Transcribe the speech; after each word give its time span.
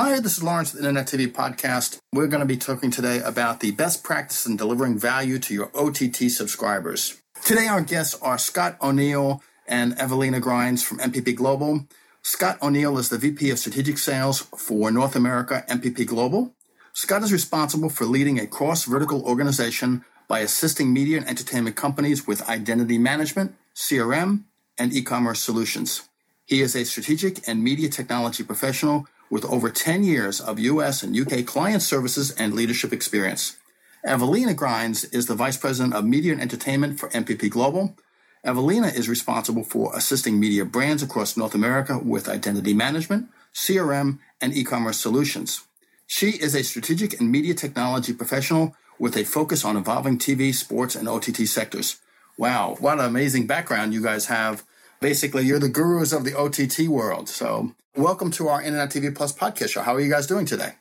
Hi, 0.00 0.20
this 0.20 0.36
is 0.36 0.44
Lawrence 0.44 0.72
with 0.72 0.84
Internet 0.84 1.08
TV 1.08 1.26
Podcast. 1.26 1.98
We're 2.12 2.28
going 2.28 2.38
to 2.38 2.46
be 2.46 2.56
talking 2.56 2.92
today 2.92 3.18
about 3.18 3.58
the 3.58 3.72
best 3.72 4.04
practice 4.04 4.46
in 4.46 4.56
delivering 4.56 4.96
value 4.96 5.40
to 5.40 5.52
your 5.52 5.72
OTT 5.74 6.30
subscribers. 6.30 7.20
Today, 7.44 7.66
our 7.66 7.80
guests 7.80 8.14
are 8.22 8.38
Scott 8.38 8.76
O'Neill 8.80 9.42
and 9.66 9.98
Evelina 9.98 10.38
Grinds 10.38 10.84
from 10.84 10.98
MPP 10.98 11.34
Global. 11.34 11.88
Scott 12.22 12.62
O'Neill 12.62 12.96
is 12.96 13.08
the 13.08 13.18
VP 13.18 13.50
of 13.50 13.58
Strategic 13.58 13.98
Sales 13.98 14.42
for 14.56 14.92
North 14.92 15.16
America 15.16 15.64
MPP 15.68 16.06
Global. 16.06 16.54
Scott 16.92 17.24
is 17.24 17.32
responsible 17.32 17.90
for 17.90 18.04
leading 18.04 18.38
a 18.38 18.46
cross 18.46 18.84
vertical 18.84 19.24
organization 19.24 20.04
by 20.28 20.38
assisting 20.38 20.92
media 20.92 21.16
and 21.16 21.26
entertainment 21.26 21.74
companies 21.74 22.24
with 22.24 22.48
identity 22.48 22.98
management, 22.98 23.56
CRM, 23.74 24.44
and 24.78 24.92
e 24.92 25.02
commerce 25.02 25.40
solutions. 25.40 26.08
He 26.44 26.60
is 26.62 26.76
a 26.76 26.84
strategic 26.84 27.48
and 27.48 27.64
media 27.64 27.88
technology 27.88 28.44
professional 28.44 29.08
with 29.30 29.44
over 29.44 29.70
10 29.70 30.04
years 30.04 30.40
of 30.40 30.58
US 30.58 31.02
and 31.02 31.16
UK 31.16 31.44
client 31.44 31.82
services 31.82 32.30
and 32.32 32.54
leadership 32.54 32.92
experience. 32.92 33.56
Evelina 34.04 34.54
Grinds 34.54 35.04
is 35.04 35.26
the 35.26 35.34
Vice 35.34 35.56
President 35.56 35.94
of 35.94 36.04
Media 36.04 36.32
and 36.32 36.40
Entertainment 36.40 36.98
for 36.98 37.08
MPP 37.10 37.50
Global. 37.50 37.96
Evelina 38.44 38.86
is 38.86 39.08
responsible 39.08 39.64
for 39.64 39.94
assisting 39.96 40.38
media 40.38 40.64
brands 40.64 41.02
across 41.02 41.36
North 41.36 41.54
America 41.54 41.98
with 41.98 42.28
identity 42.28 42.72
management, 42.72 43.28
CRM, 43.52 44.18
and 44.40 44.54
e 44.54 44.62
commerce 44.64 44.98
solutions. 44.98 45.64
She 46.06 46.30
is 46.30 46.54
a 46.54 46.62
strategic 46.62 47.20
and 47.20 47.30
media 47.30 47.54
technology 47.54 48.12
professional 48.12 48.76
with 48.98 49.16
a 49.16 49.24
focus 49.24 49.64
on 49.64 49.76
evolving 49.76 50.18
TV, 50.18 50.54
sports, 50.54 50.94
and 50.94 51.08
OTT 51.08 51.46
sectors. 51.46 51.96
Wow, 52.38 52.76
what 52.80 52.98
an 52.98 53.04
amazing 53.04 53.46
background 53.46 53.92
you 53.92 54.02
guys 54.02 54.26
have. 54.26 54.64
Basically, 55.00 55.44
you're 55.44 55.58
the 55.58 55.68
gurus 55.68 56.12
of 56.12 56.24
the 56.24 56.36
OTT 56.36 56.88
world. 56.88 57.28
So, 57.28 57.74
welcome 57.96 58.30
to 58.32 58.48
our 58.48 58.62
Internet 58.62 58.90
TV 58.90 59.14
Plus 59.14 59.32
podcast 59.32 59.70
show. 59.70 59.82
How 59.82 59.94
are 59.94 60.00
you 60.00 60.10
guys 60.10 60.26
doing 60.26 60.46
today? 60.46 60.72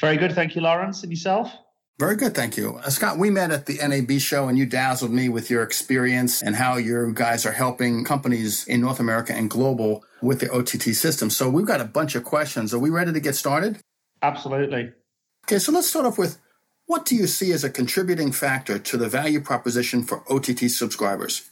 Very 0.00 0.16
good. 0.16 0.32
Thank 0.32 0.54
you, 0.54 0.62
Lawrence. 0.62 1.02
And 1.02 1.12
yourself? 1.12 1.52
Very 1.98 2.16
good, 2.16 2.34
thank 2.34 2.56
you. 2.56 2.76
Uh, 2.76 2.88
Scott, 2.88 3.18
we 3.18 3.30
met 3.30 3.50
at 3.50 3.66
the 3.66 3.78
NAB 3.86 4.18
show 4.18 4.48
and 4.48 4.58
you 4.58 4.66
dazzled 4.66 5.12
me 5.12 5.28
with 5.28 5.50
your 5.50 5.62
experience 5.62 6.42
and 6.42 6.56
how 6.56 6.76
you 6.76 7.12
guys 7.14 7.46
are 7.46 7.52
helping 7.52 8.02
companies 8.02 8.66
in 8.66 8.80
North 8.80 8.98
America 8.98 9.32
and 9.32 9.48
global 9.48 10.02
with 10.20 10.40
the 10.40 10.50
OTT 10.50 10.96
system. 10.96 11.30
So 11.30 11.48
we've 11.48 11.66
got 11.66 11.80
a 11.80 11.84
bunch 11.84 12.14
of 12.14 12.24
questions. 12.24 12.72
Are 12.74 12.78
we 12.78 12.90
ready 12.90 13.12
to 13.12 13.20
get 13.20 13.36
started? 13.36 13.78
Absolutely. 14.22 14.92
Okay, 15.46 15.58
so 15.58 15.70
let's 15.70 15.88
start 15.88 16.06
off 16.06 16.18
with 16.18 16.38
what 16.86 17.04
do 17.04 17.14
you 17.14 17.26
see 17.26 17.52
as 17.52 17.62
a 17.62 17.70
contributing 17.70 18.32
factor 18.32 18.78
to 18.78 18.96
the 18.96 19.08
value 19.08 19.40
proposition 19.40 20.02
for 20.02 20.24
OTT 20.32 20.70
subscribers? 20.70 21.50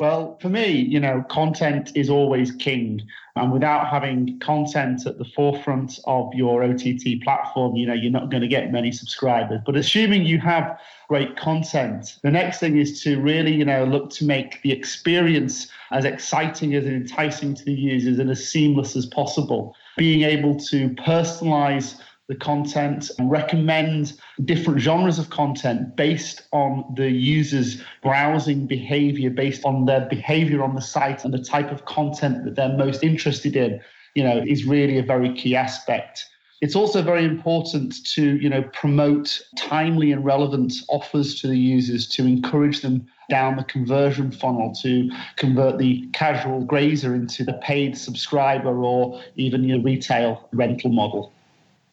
Well, 0.00 0.38
for 0.40 0.48
me, 0.48 0.70
you 0.70 0.98
know, 0.98 1.22
content 1.28 1.92
is 1.94 2.08
always 2.08 2.52
king. 2.52 3.02
And 3.36 3.52
without 3.52 3.86
having 3.86 4.38
content 4.38 5.04
at 5.04 5.18
the 5.18 5.26
forefront 5.26 6.00
of 6.06 6.32
your 6.32 6.64
OTT 6.64 7.22
platform, 7.22 7.76
you 7.76 7.86
know, 7.86 7.92
you're 7.92 8.10
not 8.10 8.30
going 8.30 8.40
to 8.40 8.48
get 8.48 8.72
many 8.72 8.92
subscribers. 8.92 9.60
But 9.66 9.76
assuming 9.76 10.24
you 10.24 10.38
have 10.38 10.80
great 11.08 11.36
content, 11.36 12.16
the 12.22 12.30
next 12.30 12.60
thing 12.60 12.78
is 12.78 13.02
to 13.02 13.20
really, 13.20 13.54
you 13.54 13.64
know, 13.66 13.84
look 13.84 14.08
to 14.12 14.24
make 14.24 14.62
the 14.62 14.72
experience 14.72 15.68
as 15.90 16.06
exciting 16.06 16.74
as 16.74 16.86
enticing 16.86 17.54
to 17.56 17.64
the 17.64 17.74
users 17.74 18.18
and 18.18 18.30
as 18.30 18.48
seamless 18.48 18.96
as 18.96 19.04
possible. 19.04 19.76
Being 19.98 20.22
able 20.22 20.58
to 20.60 20.88
personalize 20.90 22.00
the 22.30 22.36
content 22.36 23.10
and 23.18 23.28
recommend 23.28 24.12
different 24.44 24.78
genres 24.78 25.18
of 25.18 25.30
content 25.30 25.96
based 25.96 26.42
on 26.52 26.84
the 26.94 27.10
user's 27.10 27.82
browsing 28.04 28.68
behavior, 28.68 29.30
based 29.30 29.64
on 29.64 29.84
their 29.84 30.06
behavior 30.08 30.62
on 30.62 30.76
the 30.76 30.80
site 30.80 31.24
and 31.24 31.34
the 31.34 31.42
type 31.42 31.72
of 31.72 31.86
content 31.86 32.44
that 32.44 32.54
they're 32.54 32.78
most 32.78 33.02
interested 33.02 33.56
in, 33.56 33.80
you 34.14 34.22
know, 34.22 34.44
is 34.46 34.64
really 34.64 34.96
a 34.96 35.02
very 35.02 35.34
key 35.34 35.56
aspect. 35.56 36.24
It's 36.60 36.76
also 36.76 37.02
very 37.02 37.24
important 37.24 38.06
to, 38.14 38.36
you 38.36 38.48
know, 38.48 38.62
promote 38.62 39.40
timely 39.58 40.12
and 40.12 40.24
relevant 40.24 40.72
offers 40.88 41.40
to 41.40 41.48
the 41.48 41.58
users 41.58 42.06
to 42.10 42.24
encourage 42.24 42.80
them 42.80 43.08
down 43.28 43.56
the 43.56 43.64
conversion 43.64 44.30
funnel 44.30 44.72
to 44.82 45.10
convert 45.34 45.78
the 45.78 46.06
casual 46.12 46.60
grazer 46.60 47.12
into 47.12 47.42
the 47.42 47.54
paid 47.54 47.98
subscriber 47.98 48.84
or 48.84 49.20
even 49.34 49.64
your 49.64 49.80
retail 49.80 50.48
rental 50.52 50.90
model. 50.90 51.32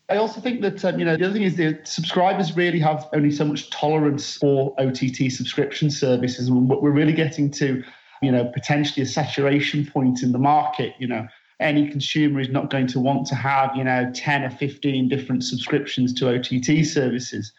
I 0.09 0.17
also 0.17 0.39
think 0.39 0.61
that 0.61 0.83
um, 0.85 0.99
you 0.99 1.05
know 1.05 1.17
the 1.17 1.25
other 1.25 1.33
thing 1.33 1.43
is 1.43 1.57
the 1.57 1.79
subscribers 1.83 2.55
really 2.55 2.79
have 2.79 3.09
only 3.13 3.31
so 3.31 3.43
much 3.43 3.69
tolerance 3.69 4.37
for 4.37 4.73
OTT 4.79 5.31
subscription 5.31 5.91
services, 5.91 6.47
and 6.47 6.69
we're 6.69 6.91
really 6.91 7.13
getting 7.13 7.51
to 7.51 7.83
you 8.21 8.31
know 8.31 8.45
potentially 8.53 9.03
a 9.03 9.05
saturation 9.05 9.85
point 9.85 10.23
in 10.23 10.31
the 10.31 10.39
market. 10.39 10.93
You 10.97 11.07
know, 11.07 11.27
any 11.59 11.89
consumer 11.89 12.39
is 12.39 12.49
not 12.49 12.69
going 12.69 12.87
to 12.87 13.01
want 13.01 13.27
to 13.27 13.35
have 13.35 13.75
you 13.75 13.83
know 13.83 14.09
ten 14.15 14.43
or 14.43 14.49
fifteen 14.49 15.09
different 15.09 15.43
subscriptions 15.43 16.13
to 16.15 16.29
OTT 16.29 16.85
services. 16.85 17.51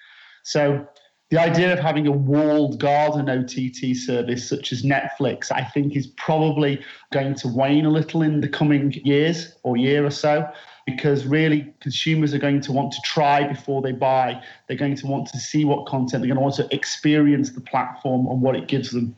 So 0.43 0.87
the 1.31 1.39
idea 1.39 1.75
of 1.75 1.79
having 1.79 2.07
a 2.07 2.13
walled 2.13 2.81
garden 2.81 3.29
OTT 3.29 3.95
service 3.95 4.49
such 4.49 4.73
as 4.73 4.83
Netflix, 4.83 5.53
I 5.53 5.63
think, 5.63 5.95
is 5.95 6.07
probably 6.07 6.83
going 7.13 7.35
to 7.35 7.49
wane 7.49 7.85
a 7.85 7.91
little 7.91 8.23
in 8.23 8.41
the 8.41 8.49
coming 8.49 8.93
years 9.05 9.55
or 9.63 9.77
year 9.77 10.07
or 10.07 10.11
so 10.11 10.51
because 10.91 11.27
really 11.27 11.73
consumers 11.81 12.33
are 12.33 12.39
going 12.39 12.63
to 12.63 12.73
want 12.73 12.93
to 12.93 12.99
try 13.05 13.47
before 13.47 13.83
they 13.83 13.93
buy. 13.93 14.43
They're 14.67 14.77
going 14.77 14.97
to 14.97 15.07
want 15.07 15.29
to 15.29 15.39
see 15.39 15.65
what 15.65 15.87
content, 15.87 16.23
they're 16.23 16.35
going 16.35 16.37
to 16.37 16.43
want 16.43 16.55
to 16.57 16.75
experience 16.75 17.51
the 17.51 17.61
platform 17.61 18.27
and 18.27 18.41
what 18.41 18.57
it 18.57 18.69
gives 18.69 18.91
them. 18.91 19.15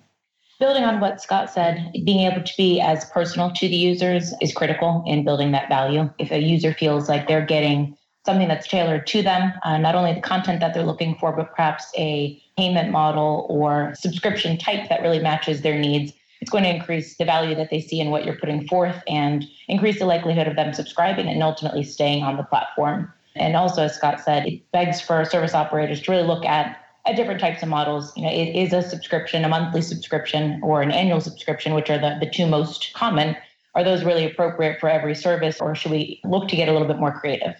Building 0.58 0.84
on 0.84 1.00
what 1.00 1.22
Scott 1.22 1.48
said, 1.48 1.92
being 2.04 2.26
able 2.30 2.42
to 2.42 2.52
be 2.56 2.80
as 2.80 3.04
personal 3.06 3.52
to 3.52 3.68
the 3.68 3.76
users 3.76 4.34
is 4.42 4.52
critical 4.52 5.04
in 5.06 5.24
building 5.24 5.52
that 5.52 5.68
value. 5.68 6.10
If 6.18 6.32
a 6.32 6.38
user 6.38 6.74
feels 6.74 7.08
like 7.08 7.28
they're 7.28 7.46
getting 7.46 7.96
something 8.26 8.48
that's 8.48 8.68
tailored 8.68 9.06
to 9.06 9.22
them, 9.22 9.52
uh, 9.64 9.78
not 9.78 9.94
only 9.94 10.12
the 10.12 10.20
content 10.20 10.60
that 10.60 10.74
they're 10.74 10.84
looking 10.84 11.16
for, 11.18 11.32
but 11.32 11.54
perhaps 11.54 11.90
a 11.96 12.42
payment 12.58 12.90
model 12.90 13.46
or 13.48 13.94
subscription 13.94 14.58
type 14.58 14.88
that 14.88 15.00
really 15.00 15.20
matches 15.20 15.62
their 15.62 15.78
needs, 15.78 16.12
it's 16.40 16.50
going 16.50 16.64
to 16.64 16.74
increase 16.74 17.16
the 17.16 17.24
value 17.24 17.54
that 17.54 17.70
they 17.70 17.80
see 17.80 18.00
in 18.00 18.10
what 18.10 18.24
you're 18.24 18.36
putting 18.36 18.66
forth 18.66 19.02
and 19.06 19.44
increase 19.68 19.98
the 19.98 20.06
likelihood 20.06 20.48
of 20.48 20.56
them 20.56 20.72
subscribing 20.72 21.28
and 21.28 21.42
ultimately 21.42 21.84
staying 21.84 22.22
on 22.22 22.36
the 22.36 22.42
platform. 22.42 23.12
And 23.36 23.56
also, 23.56 23.84
as 23.84 23.94
Scott 23.94 24.20
said, 24.20 24.46
it 24.46 24.70
begs 24.72 25.00
for 25.00 25.24
service 25.24 25.54
operators 25.54 26.00
to 26.02 26.10
really 26.10 26.26
look 26.26 26.44
at 26.44 26.76
at 27.06 27.16
different 27.16 27.40
types 27.40 27.62
of 27.62 27.68
models. 27.68 28.12
You 28.16 28.24
know, 28.24 28.30
it 28.30 28.54
is 28.54 28.72
a 28.72 28.82
subscription, 28.82 29.44
a 29.44 29.48
monthly 29.48 29.80
subscription, 29.80 30.60
or 30.62 30.82
an 30.82 30.90
annual 30.90 31.20
subscription, 31.20 31.72
which 31.74 31.88
are 31.88 31.98
the, 31.98 32.18
the 32.20 32.30
two 32.30 32.46
most 32.46 32.92
common. 32.94 33.36
Are 33.74 33.84
those 33.84 34.04
really 34.04 34.26
appropriate 34.26 34.80
for 34.80 34.88
every 34.88 35.14
service, 35.14 35.60
or 35.60 35.74
should 35.74 35.92
we 35.92 36.20
look 36.24 36.48
to 36.48 36.56
get 36.56 36.68
a 36.68 36.72
little 36.72 36.88
bit 36.88 36.98
more 36.98 37.12
creative? 37.12 37.54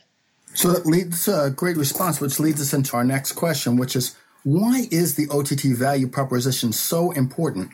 So 0.55 0.73
that 0.73 0.85
leads 0.85 1.25
to 1.25 1.45
a 1.45 1.51
great 1.51 1.77
response, 1.77 2.21
which 2.21 2.41
leads 2.41 2.61
us 2.61 2.75
into 2.75 2.97
our 2.97 3.05
next 3.05 3.33
question, 3.33 3.77
which 3.77 3.95
is 3.95 4.17
why 4.43 4.89
is 4.91 5.15
the 5.15 5.29
OTT 5.29 5.77
value 5.77 6.09
proposition 6.09 6.73
so 6.73 7.13
important? 7.13 7.71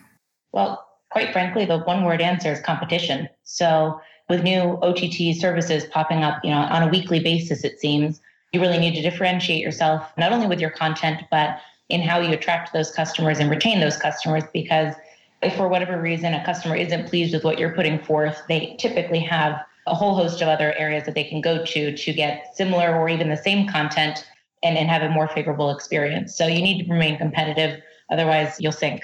Well, 0.53 0.86
quite 1.17 1.33
frankly, 1.33 1.65
the 1.65 1.79
one 1.79 2.05
word 2.05 2.21
answer 2.21 2.53
is 2.53 2.61
competition. 2.61 3.27
So 3.45 3.99
with 4.29 4.43
new 4.43 4.79
OTT 4.83 5.35
services 5.35 5.87
popping 5.87 6.23
up, 6.23 6.45
you 6.45 6.51
know, 6.51 6.59
on 6.59 6.83
a 6.83 6.89
weekly 6.89 7.21
basis, 7.21 7.65
it 7.65 7.81
seems 7.81 8.21
you 8.53 8.61
really 8.61 8.77
need 8.77 8.95
to 8.97 9.01
differentiate 9.01 9.63
yourself 9.63 10.13
not 10.19 10.31
only 10.31 10.47
with 10.47 10.61
your 10.61 10.69
content, 10.69 11.23
but 11.31 11.59
in 11.89 12.03
how 12.03 12.21
you 12.21 12.35
attract 12.35 12.75
those 12.75 12.91
customers 12.91 13.39
and 13.39 13.49
retain 13.49 13.81
those 13.81 13.97
customers. 13.97 14.45
Because 14.53 14.95
if 15.41 15.57
for 15.57 15.69
whatever 15.69 15.99
reason 15.99 16.35
a 16.35 16.45
customer 16.45 16.77
isn't 16.77 17.09
pleased 17.09 17.33
with 17.33 17.45
what 17.45 17.59
you're 17.59 17.75
putting 17.75 17.99
forth, 17.99 18.43
they 18.51 18.77
typically 18.79 19.21
have 19.21 19.59
a 19.87 19.95
whole 19.95 20.17
host 20.17 20.43
of 20.43 20.49
other 20.49 20.75
areas 20.75 21.05
that 21.07 21.15
they 21.15 21.25
can 21.25 21.41
go 21.41 21.65
to 21.65 21.97
to 21.97 22.13
get 22.13 22.55
similar 22.55 22.95
or 22.95 23.09
even 23.09 23.31
the 23.31 23.39
same 23.39 23.67
content 23.67 24.29
and, 24.63 24.77
and 24.77 24.91
have 24.91 25.01
a 25.01 25.09
more 25.09 25.29
favorable 25.29 25.71
experience. 25.71 26.37
So 26.37 26.47
you 26.47 26.61
need 26.61 26.85
to 26.85 26.93
remain 26.93 27.17
competitive, 27.17 27.81
otherwise 28.11 28.57
you'll 28.61 28.71
sink 28.71 29.03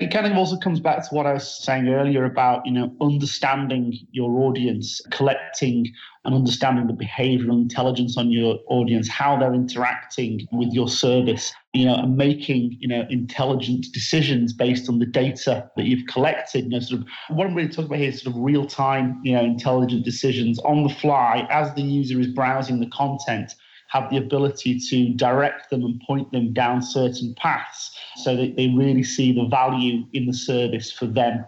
it 0.00 0.12
kind 0.12 0.26
of 0.26 0.36
also 0.36 0.56
comes 0.56 0.80
back 0.80 1.08
to 1.08 1.14
what 1.14 1.24
I 1.24 1.34
was 1.34 1.62
saying 1.64 1.88
earlier 1.88 2.24
about, 2.24 2.66
you 2.66 2.72
know, 2.72 2.92
understanding 3.00 3.96
your 4.10 4.40
audience, 4.40 5.00
collecting 5.12 5.86
and 6.24 6.34
understanding 6.34 6.88
the 6.88 6.92
behavioral 6.92 7.62
intelligence 7.62 8.16
on 8.16 8.32
your 8.32 8.58
audience, 8.66 9.08
how 9.08 9.38
they're 9.38 9.54
interacting 9.54 10.48
with 10.50 10.72
your 10.72 10.88
service, 10.88 11.52
you 11.74 11.86
know, 11.86 11.94
and 11.94 12.16
making, 12.16 12.76
you 12.80 12.88
know, 12.88 13.06
intelligent 13.08 13.86
decisions 13.92 14.52
based 14.52 14.88
on 14.88 14.98
the 14.98 15.06
data 15.06 15.70
that 15.76 15.84
you've 15.84 16.06
collected. 16.08 16.64
You 16.64 16.70
know, 16.70 16.80
sort 16.80 17.02
of 17.02 17.06
what 17.28 17.46
I'm 17.46 17.54
really 17.54 17.68
talking 17.68 17.84
about 17.84 17.98
here 18.00 18.08
is 18.08 18.22
sort 18.22 18.34
of 18.34 18.42
real-time, 18.42 19.20
you 19.22 19.34
know, 19.34 19.44
intelligent 19.44 20.04
decisions 20.04 20.58
on 20.60 20.82
the 20.82 20.92
fly 20.92 21.46
as 21.50 21.72
the 21.74 21.82
user 21.82 22.18
is 22.18 22.26
browsing 22.26 22.80
the 22.80 22.90
content 22.90 23.52
have 23.88 24.10
the 24.10 24.16
ability 24.16 24.80
to 24.80 25.14
direct 25.14 25.70
them 25.70 25.84
and 25.84 26.00
point 26.04 26.32
them 26.32 26.52
down 26.52 26.82
certain 26.82 27.32
paths 27.36 27.93
so 28.16 28.36
that 28.36 28.56
they 28.56 28.68
really 28.68 29.02
see 29.02 29.32
the 29.32 29.46
value 29.46 30.04
in 30.12 30.26
the 30.26 30.32
service 30.32 30.90
for 30.90 31.06
them. 31.06 31.44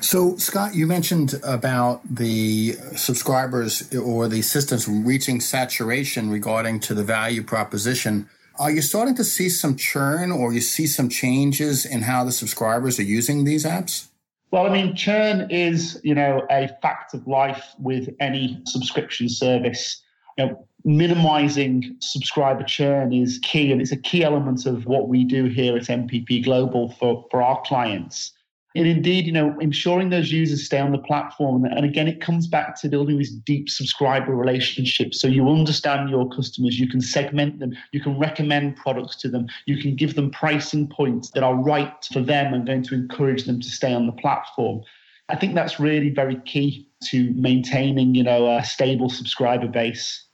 So, 0.00 0.36
Scott, 0.36 0.76
you 0.76 0.86
mentioned 0.86 1.34
about 1.42 2.02
the 2.08 2.74
subscribers 2.94 3.92
or 3.94 4.28
the 4.28 4.42
systems 4.42 4.86
reaching 4.86 5.40
saturation 5.40 6.30
regarding 6.30 6.78
to 6.80 6.94
the 6.94 7.02
value 7.02 7.42
proposition. 7.42 8.28
Are 8.60 8.70
you 8.70 8.80
starting 8.80 9.16
to 9.16 9.24
see 9.24 9.48
some 9.48 9.76
churn 9.76 10.30
or 10.30 10.52
you 10.52 10.60
see 10.60 10.86
some 10.86 11.08
changes 11.08 11.84
in 11.84 12.02
how 12.02 12.24
the 12.24 12.32
subscribers 12.32 13.00
are 13.00 13.04
using 13.04 13.44
these 13.44 13.64
apps? 13.64 14.08
Well, 14.50 14.66
I 14.66 14.70
mean, 14.70 14.94
churn 14.94 15.50
is, 15.50 16.00
you 16.04 16.14
know, 16.14 16.46
a 16.48 16.68
fact 16.80 17.12
of 17.12 17.26
life 17.26 17.74
with 17.78 18.08
any 18.20 18.62
subscription 18.66 19.28
service. 19.28 20.02
You 20.38 20.46
know, 20.46 20.66
minimizing 20.84 21.96
subscriber 22.00 22.62
churn 22.62 23.12
is 23.12 23.40
key 23.42 23.72
and 23.72 23.80
it's 23.80 23.92
a 23.92 23.96
key 23.96 24.22
element 24.22 24.66
of 24.66 24.86
what 24.86 25.08
we 25.08 25.24
do 25.24 25.46
here 25.46 25.76
at 25.76 25.82
MPP 25.82 26.44
Global 26.44 26.92
for, 26.92 27.26
for 27.30 27.42
our 27.42 27.60
clients. 27.62 28.32
And 28.76 28.86
indeed, 28.86 29.26
you 29.26 29.32
know, 29.32 29.58
ensuring 29.58 30.10
those 30.10 30.30
users 30.30 30.64
stay 30.64 30.78
on 30.78 30.92
the 30.92 30.98
platform. 30.98 31.64
And 31.64 31.84
again, 31.84 32.06
it 32.06 32.20
comes 32.20 32.46
back 32.46 32.80
to 32.80 32.88
building 32.88 33.18
these 33.18 33.32
deep 33.32 33.68
subscriber 33.68 34.36
relationships. 34.36 35.20
So 35.20 35.26
you 35.26 35.48
understand 35.48 36.10
your 36.10 36.28
customers, 36.28 36.78
you 36.78 36.88
can 36.88 37.00
segment 37.00 37.58
them, 37.58 37.76
you 37.90 38.00
can 38.00 38.16
recommend 38.18 38.76
products 38.76 39.16
to 39.16 39.28
them, 39.28 39.48
you 39.66 39.82
can 39.82 39.96
give 39.96 40.14
them 40.14 40.30
pricing 40.30 40.86
points 40.86 41.30
that 41.30 41.42
are 41.42 41.56
right 41.56 42.06
for 42.12 42.20
them 42.20 42.54
and 42.54 42.66
going 42.66 42.84
to 42.84 42.94
encourage 42.94 43.44
them 43.44 43.60
to 43.60 43.68
stay 43.68 43.92
on 43.92 44.06
the 44.06 44.12
platform. 44.12 44.82
I 45.28 45.36
think 45.36 45.54
that's 45.54 45.80
really 45.80 46.10
very 46.10 46.36
key 46.42 46.88
to 47.10 47.32
maintaining, 47.34 48.14
you 48.14 48.22
know, 48.22 48.56
a 48.56 48.64
stable 48.64 49.10
subscriber 49.10 49.66
base. 49.66 50.27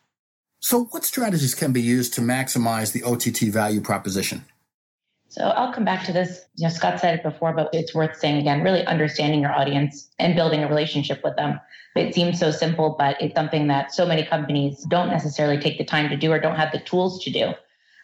So, 0.64 0.84
what 0.84 1.04
strategies 1.04 1.54
can 1.54 1.72
be 1.72 1.82
used 1.82 2.14
to 2.14 2.22
maximize 2.22 2.92
the 2.92 3.02
OTT 3.02 3.52
value 3.52 3.82
proposition? 3.82 4.46
So, 5.28 5.42
I'll 5.42 5.74
come 5.74 5.84
back 5.84 6.06
to 6.06 6.12
this. 6.14 6.40
You 6.56 6.66
know, 6.66 6.72
Scott 6.72 6.98
said 7.00 7.18
it 7.18 7.22
before, 7.22 7.52
but 7.52 7.68
it's 7.74 7.94
worth 7.94 8.16
saying 8.16 8.38
again 8.38 8.62
really 8.62 8.82
understanding 8.86 9.42
your 9.42 9.52
audience 9.52 10.08
and 10.18 10.34
building 10.34 10.64
a 10.64 10.66
relationship 10.66 11.20
with 11.22 11.36
them. 11.36 11.60
It 11.94 12.14
seems 12.14 12.40
so 12.40 12.50
simple, 12.50 12.96
but 12.98 13.20
it's 13.20 13.34
something 13.34 13.66
that 13.66 13.92
so 13.92 14.06
many 14.06 14.24
companies 14.24 14.82
don't 14.84 15.10
necessarily 15.10 15.58
take 15.58 15.76
the 15.76 15.84
time 15.84 16.08
to 16.08 16.16
do 16.16 16.32
or 16.32 16.38
don't 16.38 16.56
have 16.56 16.72
the 16.72 16.80
tools 16.80 17.22
to 17.24 17.30
do. 17.30 17.52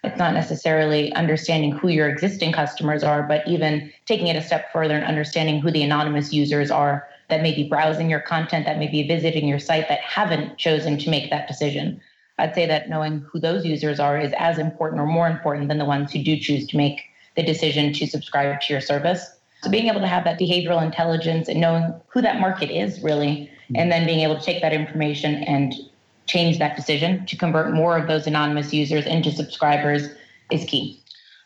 It's 0.05 0.19
not 0.19 0.35
necessarily 0.35 1.15
understanding 1.15 1.73
who 1.73 1.89
your 1.89 2.11
existing 2.11 2.53
customers 2.53 3.03
are, 3.03 3.23
but 3.23 3.49
even 3.49 3.91
taking 4.05 4.27
it 4.27 4.37
a 4.37 4.43
step 4.43 4.71
further 4.71 4.97
and 4.97 5.07
understanding 5.07 5.63
who 5.63 5.71
the 5.71 5.83
anonymous 5.83 6.31
users 6.31 6.71
are 6.71 7.09
that 7.31 7.41
may 7.41 7.55
be 7.55 7.67
browsing 7.67 8.11
your 8.11 8.21
content, 8.21 8.67
that 8.67 8.79
may 8.79 8.89
be 8.89 9.09
visiting 9.09 9.49
your 9.49 9.61
site, 9.61 9.89
that 9.89 10.01
haven't 10.01 10.59
chosen 10.59 10.99
to 10.99 11.09
make 11.09 11.31
that 11.31 11.49
decision. 11.49 12.03
I'd 12.41 12.55
say 12.55 12.67
that 12.67 12.89
knowing 12.89 13.25
who 13.31 13.39
those 13.39 13.65
users 13.65 14.01
are 14.01 14.19
is 14.19 14.33
as 14.39 14.59
important 14.59 15.01
or 15.01 15.07
more 15.07 15.29
important 15.29 15.69
than 15.69 15.79
the 15.79 15.85
ones 15.85 16.13
who 16.13 16.23
do 16.23 16.39
choose 16.39 16.67
to 16.69 16.77
make 16.77 17.03
the 17.37 17.43
decision 17.43 17.93
to 17.93 18.07
subscribe 18.07 18.61
to 18.63 18.73
your 18.73 18.81
service. 18.81 19.31
So 19.63 19.71
being 19.71 19.89
able 19.89 20.01
to 20.01 20.07
have 20.07 20.25
that 20.25 20.41
behavioral 20.41 20.83
intelligence 20.83 21.49
and 21.49 21.61
knowing 21.61 21.95
who 22.09 22.23
that 22.23 22.41
market 22.41 22.71
is 22.71 23.03
really, 23.03 23.51
and 23.75 23.93
then 23.93 24.07
being 24.07 24.21
able 24.21 24.37
to 24.37 24.43
take 24.43 24.63
that 24.63 24.73
information 24.73 25.35
and 25.45 25.75
change 26.27 26.59
that 26.59 26.77
decision 26.77 27.27
to 27.27 27.37
convert 27.37 27.73
more 27.73 27.97
of 27.99 28.09
those 28.09 28.27
anonymous 28.27 28.73
users 28.73 29.05
into 29.07 29.31
subscribers 29.31 30.09
is 30.51 30.65
key. 30.65 31.03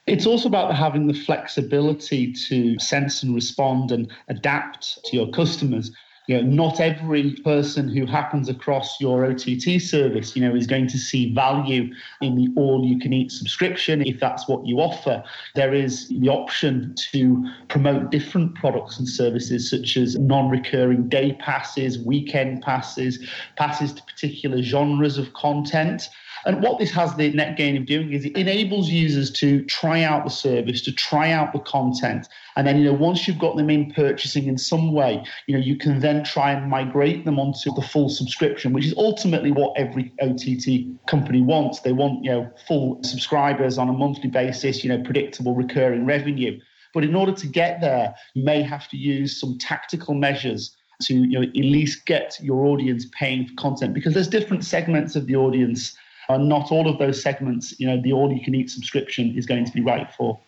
It's 0.07 0.27
also 0.27 0.49
about 0.49 0.75
having 0.75 1.07
the 1.07 1.15
flexibility 1.15 2.33
to 2.49 2.79
sense 2.79 3.23
and 3.23 3.35
respond 3.35 3.91
and 3.91 4.13
adapt 4.29 5.05
to 5.07 5.17
your 5.17 5.31
customers 5.31 5.91
you 6.27 6.41
know, 6.41 6.43
not 6.43 6.81
every 6.81 7.33
person 7.45 7.89
who 7.89 8.07
happens 8.07 8.49
across 8.49 8.99
your 9.01 9.27
OTT 9.27 9.81
service, 9.81 10.35
you 10.35 10.43
know, 10.43 10.55
is 10.55 10.67
going 10.67 10.87
to 10.89 10.99
see 10.99 11.35
value 11.35 11.93
in 12.23 12.35
the 12.35 12.49
all-you-can-eat 12.57 13.31
subscription 13.31 14.01
if 14.07 14.21
that's 14.21 14.49
what 14.49 14.67
you 14.67 14.79
offer. 14.79 15.23
There 15.55 15.75
is 15.75 16.09
the 16.09 16.31
option 16.31 16.95
to 17.13 17.47
promote 17.69 18.11
different 18.11 18.55
products 18.55 18.99
and 18.99 19.07
services, 19.07 19.69
such 19.69 19.99
as 19.99 20.19
non-recurring 20.19 21.09
day 21.09 21.37
passes, 21.41 21.99
weekend 21.99 22.63
passes, 22.63 23.19
passes 23.57 23.93
to 23.93 24.03
particular 24.05 24.63
genres 24.63 25.19
of 25.19 25.33
content. 25.35 26.09
And 26.47 26.63
what 26.63 26.79
this 26.79 26.91
has 26.91 27.15
the 27.17 27.31
net 27.33 27.57
gain 27.57 27.77
of 27.77 27.87
doing 27.87 28.13
is 28.13 28.25
it 28.25 28.37
enables 28.37 28.91
users 28.91 29.31
to 29.33 29.65
try 29.65 30.03
out 30.03 30.25
the 30.25 30.31
service, 30.31 30.83
to 30.83 30.93
try 30.93 31.31
out 31.31 31.53
the 31.53 31.59
content. 31.61 32.29
And 32.57 32.67
then, 32.67 32.79
you 32.79 32.85
know, 32.85 32.93
once 32.93 33.27
you've 33.27 33.39
got 33.39 33.57
them 33.57 33.71
in 33.71 33.93
purchasing 33.93 34.47
in 34.47 34.59
some 34.59 34.93
way, 34.93 35.25
you 35.47 35.57
know, 35.57 35.63
you 35.63 35.77
can 35.77 36.01
then 36.01 36.23
try 36.23 36.53
and 36.53 36.69
migrate 36.69 37.25
them 37.25 37.39
onto 37.39 37.75
the 37.75 37.83
full 37.83 38.09
subscription, 38.09 38.73
which 38.73 38.85
is 38.85 38.95
ultimately 38.97 39.51
what 39.51 39.73
every 39.77 40.13
OTT 40.21 41.07
company 41.07 41.41
wants. 41.41 41.81
They 41.81 41.93
want, 41.93 42.25
you 42.25 42.31
know, 42.31 42.51
full 42.67 43.03
subscribers 43.03 43.79
on 43.79 43.89
a 43.89 43.93
monthly 43.93 44.29
basis, 44.29 44.85
you 44.85 44.91
know, 44.91 45.03
predictable 45.03 45.55
recurring 45.55 46.05
revenue. 46.05 46.61
But 46.93 47.05
in 47.05 47.15
order 47.15 47.33
to 47.33 47.47
get 47.47 47.81
there, 47.81 48.15
you 48.35 48.45
may 48.45 48.63
have 48.63 48.89
to 48.91 48.97
use 48.97 49.41
some 49.41 49.59
tactical 49.59 50.15
measures 50.15 50.77
to 51.03 51.15
you 51.15 51.41
know 51.41 51.43
at 51.43 51.57
least 51.57 52.07
get 52.07 52.39
your 52.41 52.67
audience 52.67 53.07
paying 53.13 53.49
for 53.49 53.55
content 53.55 53.93
because 53.93 54.15
there's 54.15 54.29
different 54.29 54.65
segments 54.65 55.17
of 55.17 55.27
the 55.27 55.35
audience 55.35 55.97
and 56.29 56.49
not 56.49 56.71
all 56.71 56.89
of 56.89 56.99
those 56.99 57.23
segments, 57.23 57.79
you 57.79 57.87
know, 57.87 58.01
the 58.01 58.13
all 58.13 58.33
you 58.33 58.43
can 58.43 58.55
eat 58.55 58.71
subscription 58.71 59.37
is 59.37 59.47
going 59.47 59.65
to 59.65 59.73
be 59.73 59.81
right 59.81 60.13
for. 60.13 60.39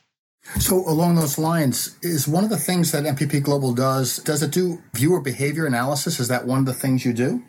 So, 0.59 0.77
along 0.89 1.17
those 1.17 1.39
lines, 1.39 1.97
is 2.03 2.29
one 2.29 2.45
of 2.45 2.51
the 2.51 2.59
things 2.59 2.93
that 2.93 3.03
MPP 3.03 3.43
Global 3.43 3.75
does, 3.75 4.19
does 4.19 4.43
it 4.43 4.53
do 4.53 4.81
viewer 4.95 5.21
behavior 5.21 5.67
analysis? 5.67 6.21
Is 6.21 6.29
that 6.29 6.47
one 6.47 6.61
of 6.61 6.67
the 6.67 6.73
things 6.73 7.05
you 7.05 7.13
do? 7.13 7.43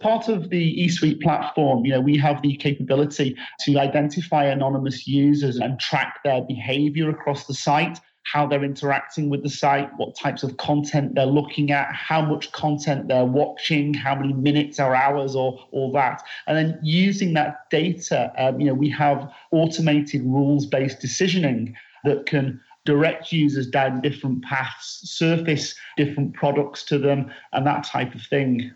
Part 0.00 0.28
of 0.28 0.50
the 0.50 0.86
eSuite 0.86 1.20
platform, 1.22 1.84
you 1.84 1.92
know, 1.92 2.00
we 2.00 2.16
have 2.18 2.42
the 2.42 2.56
capability 2.56 3.36
to 3.60 3.78
identify 3.78 4.44
anonymous 4.44 5.08
users 5.08 5.56
and 5.56 5.80
track 5.80 6.20
their 6.22 6.42
behavior 6.42 7.10
across 7.10 7.46
the 7.46 7.54
site 7.54 7.98
how 8.32 8.46
they're 8.46 8.64
interacting 8.64 9.30
with 9.30 9.42
the 9.42 9.48
site, 9.48 9.88
what 9.98 10.16
types 10.16 10.42
of 10.42 10.56
content 10.56 11.14
they're 11.14 11.26
looking 11.26 11.70
at, 11.70 11.94
how 11.94 12.20
much 12.20 12.50
content 12.50 13.06
they're 13.06 13.24
watching, 13.24 13.94
how 13.94 14.16
many 14.16 14.32
minutes 14.32 14.80
or 14.80 14.96
hours 14.96 15.36
or 15.36 15.58
all 15.70 15.92
that. 15.92 16.22
And 16.48 16.56
then 16.56 16.78
using 16.82 17.34
that 17.34 17.70
data, 17.70 18.32
um, 18.36 18.60
you 18.60 18.66
know, 18.66 18.74
we 18.74 18.90
have 18.90 19.30
automated 19.52 20.22
rules-based 20.24 21.00
decisioning 21.00 21.74
that 22.04 22.26
can 22.26 22.60
direct 22.84 23.30
users 23.30 23.68
down 23.68 24.00
different 24.00 24.42
paths, 24.42 25.00
surface 25.04 25.74
different 25.96 26.34
products 26.34 26.82
to 26.84 26.98
them, 26.98 27.30
and 27.52 27.64
that 27.66 27.84
type 27.84 28.14
of 28.14 28.22
thing. 28.22 28.72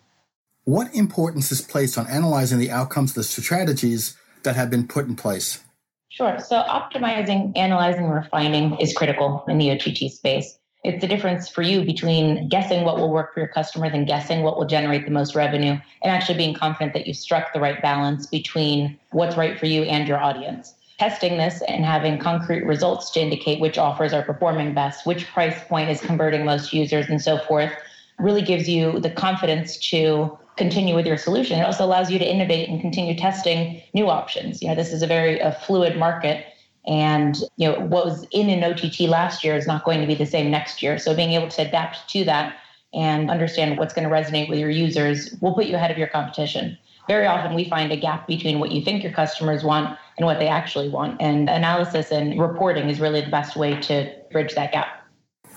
What 0.65 0.95
importance 0.95 1.51
is 1.51 1.61
placed 1.61 1.99
on 1.99 2.07
analyzing 2.07 2.61
the 2.61 2.71
outcomes 2.71 3.11
of 3.11 3.17
the 3.17 3.25
strategies 3.25 4.17
that 4.45 4.55
have 4.55 4.71
been 4.71 4.87
put 4.87 5.07
in 5.07 5.17
place? 5.17 5.61
Sure. 6.11 6.41
So 6.41 6.57
optimizing, 6.57 7.57
analyzing, 7.57 8.09
refining 8.09 8.77
is 8.81 8.93
critical 8.93 9.45
in 9.49 9.59
the 9.59 9.71
OTT 9.71 10.11
space. 10.11 10.59
It's 10.83 11.01
the 11.01 11.07
difference 11.07 11.49
for 11.49 11.63
you 11.63 11.85
between 11.85 12.49
guessing 12.49 12.85
what 12.85 12.97
will 12.97 13.11
work 13.11 13.33
for 13.33 13.41
your 13.41 13.49
customers 13.49 13.93
and 13.95 14.09
guessing 14.09 14.43
what 14.43 14.59
will 14.59 14.67
generate 14.67 15.05
the 15.05 15.13
most 15.13 15.37
revenue 15.37 15.79
and 16.03 16.13
actually 16.13 16.37
being 16.37 16.55
confident 16.55 16.95
that 16.95 17.07
you 17.07 17.15
struck 17.15 17.53
the 17.53 17.61
right 17.61 17.81
balance 17.81 18.27
between 18.27 18.99
what's 19.13 19.37
right 19.37 19.59
for 19.59 19.67
you 19.67 19.83
and 19.85 20.09
your 20.09 20.19
audience. 20.19 20.75
Testing 20.99 21.37
this 21.39 21.63
and 21.69 21.85
having 21.85 22.19
concrete 22.19 22.65
results 22.65 23.11
to 23.13 23.21
indicate 23.21 23.61
which 23.61 23.79
offers 23.79 24.13
are 24.13 24.23
performing 24.23 24.75
best, 24.75 25.07
which 25.07 25.29
price 25.29 25.63
point 25.69 25.91
is 25.91 26.01
converting 26.01 26.45
most 26.45 26.73
users, 26.73 27.09
and 27.09 27.23
so 27.23 27.39
forth 27.39 27.73
really 28.19 28.43
gives 28.43 28.69
you 28.69 28.99
the 28.99 29.11
confidence 29.11 29.77
to 29.91 30.37
continue 30.61 30.95
with 30.95 31.07
your 31.07 31.17
solution. 31.17 31.59
It 31.59 31.63
also 31.63 31.87
allows 31.87 32.11
you 32.11 32.19
to 32.19 32.25
innovate 32.25 32.69
and 32.69 32.81
continue 32.83 33.17
testing 33.17 33.83
new 33.95 34.11
options. 34.11 34.61
You 34.61 34.69
know, 34.69 34.75
this 34.75 34.93
is 34.93 35.03
a 35.03 35.07
very 35.07 35.41
fluid 35.65 35.97
market 35.97 36.45
and 36.87 37.37
you 37.57 37.67
know 37.67 37.81
what 37.81 38.05
was 38.07 38.27
in 38.31 38.49
an 38.51 38.63
OTT 38.65 39.01
last 39.09 39.43
year 39.43 39.55
is 39.55 39.67
not 39.67 39.85
going 39.85 40.01
to 40.01 40.07
be 40.07 40.15
the 40.15 40.27
same 40.27 40.51
next 40.51 40.83
year. 40.83 40.99
So 40.99 41.15
being 41.15 41.33
able 41.33 41.49
to 41.49 41.63
adapt 41.63 42.09
to 42.11 42.25
that 42.25 42.57
and 42.93 43.31
understand 43.31 43.79
what's 43.79 43.95
going 43.95 44.09
to 44.09 44.15
resonate 44.15 44.49
with 44.51 44.59
your 44.59 44.71
users 44.71 45.35
will 45.41 45.55
put 45.55 45.67
you 45.67 45.77
ahead 45.77 45.91
of 45.91 45.99
your 45.99 46.09
competition. 46.09 46.77
Very 47.09 47.27
often 47.27 47.55
we 47.55 47.69
find 47.69 47.91
a 47.91 47.97
gap 47.97 48.27
between 48.27 48.61
what 48.61 48.71
you 48.71 48.83
think 48.83 49.03
your 49.03 49.13
customers 49.13 49.65
want 49.65 49.99
and 50.19 50.27
what 50.27 50.39
they 50.39 50.49
actually 50.49 50.91
want. 50.91 51.21
And 51.21 51.49
analysis 51.49 52.13
and 52.13 52.39
reporting 52.39 52.91
is 52.91 53.01
really 53.01 53.23
the 53.23 53.31
best 53.31 53.57
way 53.57 53.81
to 53.83 54.15
bridge 54.31 54.55
that 54.55 54.73
gap. 54.73 55.00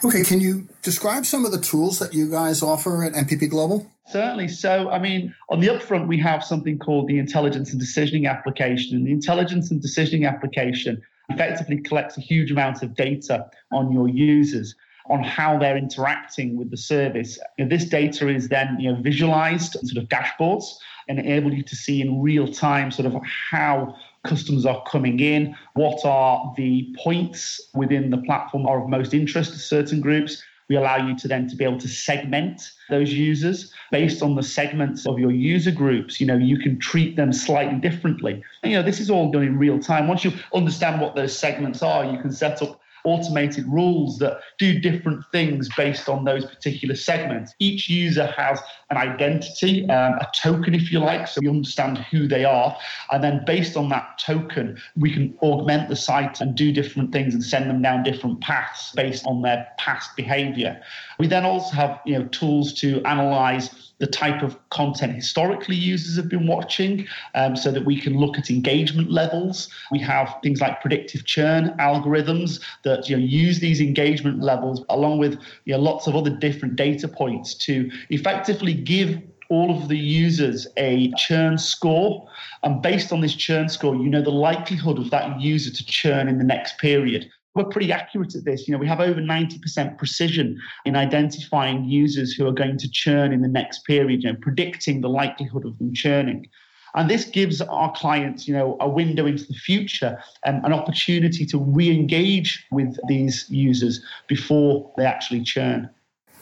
Okay, 0.06 0.24
can 0.24 0.40
you 0.42 0.68
describe 0.82 1.26
some 1.26 1.46
of 1.46 1.52
the 1.52 1.60
tools 1.60 2.00
that 2.00 2.14
you 2.14 2.30
guys 2.30 2.62
offer 2.62 3.04
at 3.04 3.14
MPP 3.14 3.50
Global? 3.50 3.90
Certainly. 4.08 4.50
So, 4.50 4.90
I 4.90 5.00
mean, 5.00 5.34
on 5.50 5.62
the 5.62 5.68
upfront, 5.68 6.08
we 6.08 6.20
have 6.20 6.44
something 6.44 6.78
called 6.78 7.08
the 7.08 7.18
intelligence 7.20 7.72
and 7.72 7.82
decisioning 7.82 8.30
application. 8.30 8.98
And 8.98 9.08
the 9.08 9.12
intelligence 9.12 9.72
and 9.72 9.82
decisioning 9.82 10.28
application 10.28 11.02
effectively 11.30 11.80
collects 11.80 12.18
a 12.18 12.22
huge 12.22 12.52
amount 12.52 12.84
of 12.84 12.96
data 12.96 13.50
on 13.72 13.92
your 13.94 14.10
users 14.10 14.76
on 15.10 15.24
how 15.24 15.58
they're 15.58 15.78
interacting 15.78 16.58
with 16.58 16.70
the 16.70 16.78
service. 16.78 17.40
And 17.58 17.72
this 17.72 17.86
data 17.86 18.28
is 18.30 18.50
then 18.50 18.78
you 18.80 18.92
know, 18.92 19.02
visualized 19.02 19.76
in 19.76 19.88
sort 19.88 20.04
of 20.04 20.10
dashboards 20.10 20.66
and 21.08 21.20
enable 21.20 21.54
you 21.54 21.64
to 21.64 21.76
see 21.76 22.02
in 22.02 22.22
real 22.22 22.48
time 22.48 22.92
sort 22.92 23.06
of 23.06 23.22
how 23.24 23.96
customers 24.24 24.66
are 24.66 24.84
coming 24.84 25.20
in, 25.20 25.56
what 25.74 26.04
are 26.06 26.54
the 26.58 26.96
points 26.98 27.70
within 27.74 28.10
the 28.10 28.18
platform 28.18 28.66
are 28.66 28.82
of 28.82 28.90
most 28.90 29.14
interest 29.14 29.54
to 29.54 29.60
certain 29.60 30.02
groups. 30.02 30.42
We 30.70 30.78
allow 30.78 31.06
you 31.06 31.16
to 31.18 31.28
then 31.28 31.50
to 31.50 31.56
be 31.58 31.66
able 31.66 31.80
to 31.80 31.90
segment 31.90 32.72
those 32.90 33.12
users 33.12 33.74
based 33.92 34.24
on 34.24 34.36
the 34.36 34.44
segments 34.44 35.06
of 35.06 35.20
your 35.20 35.32
user 35.32 35.72
groups. 35.72 36.22
You 36.22 36.28
know, 36.28 36.38
you 36.38 36.58
can 36.58 36.80
treat 36.80 37.18
them 37.18 37.34
slightly 37.34 37.80
differently. 37.80 38.42
And, 38.64 38.72
you 38.72 38.78
know, 38.78 38.84
this 38.84 39.02
is 39.02 39.10
all 39.10 39.30
done 39.30 39.44
in 39.44 39.58
real 39.58 39.78
time. 39.78 40.08
Once 40.08 40.24
you 40.24 40.32
understand 40.54 41.02
what 41.02 41.16
those 41.16 41.38
segments 41.38 41.84
are, 41.84 42.06
you 42.06 42.18
can 42.18 42.32
set 42.32 42.62
up 42.62 42.80
automated 43.06 43.66
rules 43.68 44.18
that 44.20 44.40
do 44.58 44.80
different 44.80 45.24
things 45.32 45.70
based 45.76 46.08
on 46.08 46.24
those 46.24 46.46
particular 46.46 46.96
segments. 46.96 47.54
Each 47.60 47.90
user 47.90 48.28
has 48.28 48.60
an 48.90 48.98
identity, 48.98 49.90
um, 49.90 50.14
a 50.14 50.28
token, 50.36 50.74
if 50.74 50.92
you 50.92 51.00
like, 51.00 51.28
so 51.28 51.42
we 51.42 51.50
understand 51.50 51.98
who 51.98 52.28
they 52.28 52.46
are. 52.46 52.78
And 53.12 53.24
then 53.24 53.44
based 53.46 53.76
on 53.76 53.90
that 53.90 54.20
token, 54.20 54.80
we 54.96 55.12
can 55.12 55.38
augment 55.42 55.90
the 55.90 55.96
site 55.96 56.42
and 56.42 56.56
do 56.56 56.72
different 56.72 57.12
things 57.12 57.34
and 57.34 57.44
send 57.44 57.70
them 57.70 57.82
down 57.82 58.04
different 58.04 58.42
paths 58.42 58.92
based 58.96 59.26
on 59.26 59.42
their 59.42 59.68
past 59.78 60.16
behavior. 60.16 60.82
We 61.20 61.28
then 61.28 61.46
also 61.46 61.76
have 61.76 62.00
you 62.06 62.20
know 62.20 62.26
tools 62.26 62.74
to 62.82 63.02
analyze 63.04 63.94
the 64.04 64.08
type 64.08 64.42
of 64.42 64.58
content 64.70 65.16
historically 65.16 65.78
users 65.78 66.18
have 66.18 66.28
been 66.28 66.46
watching 66.46 67.08
um, 67.36 67.56
so 67.56 67.72
that 67.72 67.86
we 67.86 67.98
can 68.00 68.18
look 68.18 68.38
at 68.38 68.50
engagement 68.50 69.10
levels. 69.10 69.70
We 69.92 70.00
have 70.00 70.36
things 70.44 70.60
like 70.60 70.82
predictive 70.82 71.26
churn 71.26 71.74
algorithms 71.80 72.60
that 72.84 72.93
you 73.08 73.18
know, 73.18 73.24
use 73.24 73.60
these 73.60 73.82
engagement 73.82 74.42
levels 74.42 74.84
along 74.90 75.20
with 75.20 75.40
you 75.66 75.74
know, 75.74 75.80
lots 75.80 76.08
of 76.08 76.16
other 76.16 76.30
different 76.30 76.76
data 76.76 77.08
points 77.08 77.54
to 77.56 77.90
effectively 78.10 78.74
give 78.74 79.22
all 79.50 79.76
of 79.76 79.88
the 79.88 79.98
users 79.98 80.68
a 80.78 81.12
churn 81.18 81.58
score. 81.58 82.28
And 82.64 82.82
based 82.82 83.12
on 83.12 83.22
this 83.22 83.36
churn 83.36 83.70
score, 83.70 83.96
you 83.96 84.10
know 84.10 84.22
the 84.22 84.32
likelihood 84.32 84.98
of 84.98 85.12
that 85.12 85.40
user 85.40 85.72
to 85.72 85.86
churn 85.86 86.28
in 86.28 86.38
the 86.38 86.44
next 86.44 86.78
period 86.80 87.30
we're 87.56 87.66
pretty 87.66 87.92
accurate 87.92 88.36
at 88.36 88.46
this. 88.46 88.68
You 88.68 88.72
know, 88.72 88.80
we 88.80 88.88
have 88.88 89.00
over 89.00 89.22
90% 89.22 89.98
precision 89.98 90.60
in 90.86 90.96
identifying 90.96 91.86
users 91.86 92.34
who 92.34 92.48
are 92.48 92.52
going 92.52 92.78
to 92.80 92.90
churn 92.90 93.32
in 93.32 93.42
the 93.42 93.48
next 93.48 93.86
period, 93.86 94.24
you 94.24 94.32
know, 94.32 94.38
predicting 94.42 95.02
the 95.02 95.10
likelihood 95.10 95.66
of 95.66 95.78
them 95.78 95.94
churning. 95.94 96.48
And 96.96 97.10
this 97.10 97.26
gives 97.26 97.60
our 97.62 97.92
clients, 97.94 98.48
you 98.48 98.54
know, 98.54 98.78
a 98.80 98.88
window 98.88 99.26
into 99.26 99.46
the 99.46 99.54
future 99.54 100.22
and 100.46 100.64
an 100.66 100.74
opportunity 100.74 101.46
to 101.48 101.58
re-engage 101.58 102.66
with 102.72 102.98
these 103.08 103.46
users 103.50 104.04
before 104.28 104.92
they 104.98 105.06
actually 105.06 105.42
churn. 105.42 105.90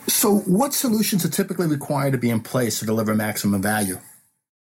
So, 0.08 0.40
what 0.40 0.74
solutions 0.74 1.24
are 1.24 1.30
typically 1.30 1.68
required 1.68 2.12
to 2.12 2.18
be 2.18 2.30
in 2.30 2.42
place 2.42 2.80
to 2.80 2.86
deliver 2.86 3.14
maximum 3.16 3.62
value? 3.62 4.00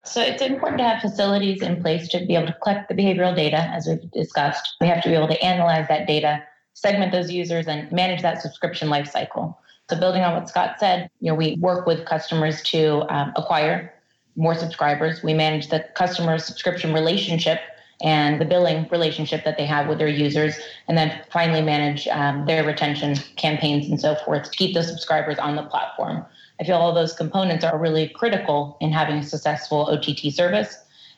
So 0.06 0.22
it's 0.22 0.42
important 0.42 0.80
to 0.80 0.86
have 0.86 1.02
facilities 1.02 1.62
in 1.62 1.82
place 1.82 2.08
to 2.10 2.26
be 2.26 2.36
able 2.36 2.48
to 2.48 2.58
collect 2.64 2.90
the 2.90 2.96
behavioral 2.96 3.36
data, 3.36 3.58
as 3.58 3.86
we've 3.88 4.10
discussed. 4.12 4.76
We 4.82 4.88
have 4.88 5.04
to 5.04 5.10
be 5.10 5.16
able 5.16 5.28
to 5.28 5.42
analyze 5.44 5.88
that 5.88 6.08
data, 6.08 6.42
segment 6.74 7.12
those 7.12 7.32
users, 7.32 7.68
and 7.68 7.92
manage 7.92 8.22
that 8.22 8.42
subscription 8.42 8.88
lifecycle. 8.88 9.56
So 9.90 10.00
building 10.00 10.22
on 10.22 10.36
what 10.36 10.48
Scott 10.48 10.78
said, 10.80 11.10
you 11.20 11.32
know, 11.32 11.36
we 11.36 11.58
work 11.60 11.86
with 11.86 12.06
customers 12.06 12.62
to 12.64 13.04
um, 13.14 13.34
acquire 13.36 13.94
more 14.40 14.56
subscribers. 14.56 15.22
We 15.22 15.34
manage 15.34 15.68
the 15.68 15.86
customer 15.96 16.40
subscription 16.40 16.94
relationship 16.94 17.60
and 18.02 18.40
the 18.40 18.46
billing 18.46 18.88
relationship 18.90 19.44
that 19.44 19.58
they 19.58 19.66
have 19.66 19.88
with 19.88 19.98
their 19.98 20.08
users, 20.08 20.56
and 20.88 20.98
then 20.98 21.22
finally 21.32 21.62
manage 21.62 22.08
um, 22.08 22.46
their 22.46 22.64
retention 22.64 23.16
campaigns 23.36 23.90
and 23.90 24.00
so 24.00 24.16
forth 24.24 24.50
to 24.50 24.58
keep 24.58 24.74
those 24.74 24.88
subscribers 24.88 25.38
on 25.38 25.58
the 25.58 25.64
platform. 25.64 26.26
I 26.62 26.64
feel 26.64 26.78
all 26.78 26.94
those 26.94 27.14
components 27.14 27.66
are 27.66 27.78
really 27.78 28.08
critical 28.08 28.78
in 28.80 28.94
having 28.94 29.18
a 29.18 29.24
successful 29.24 29.90
OTT 29.92 30.34
service. 30.34 30.78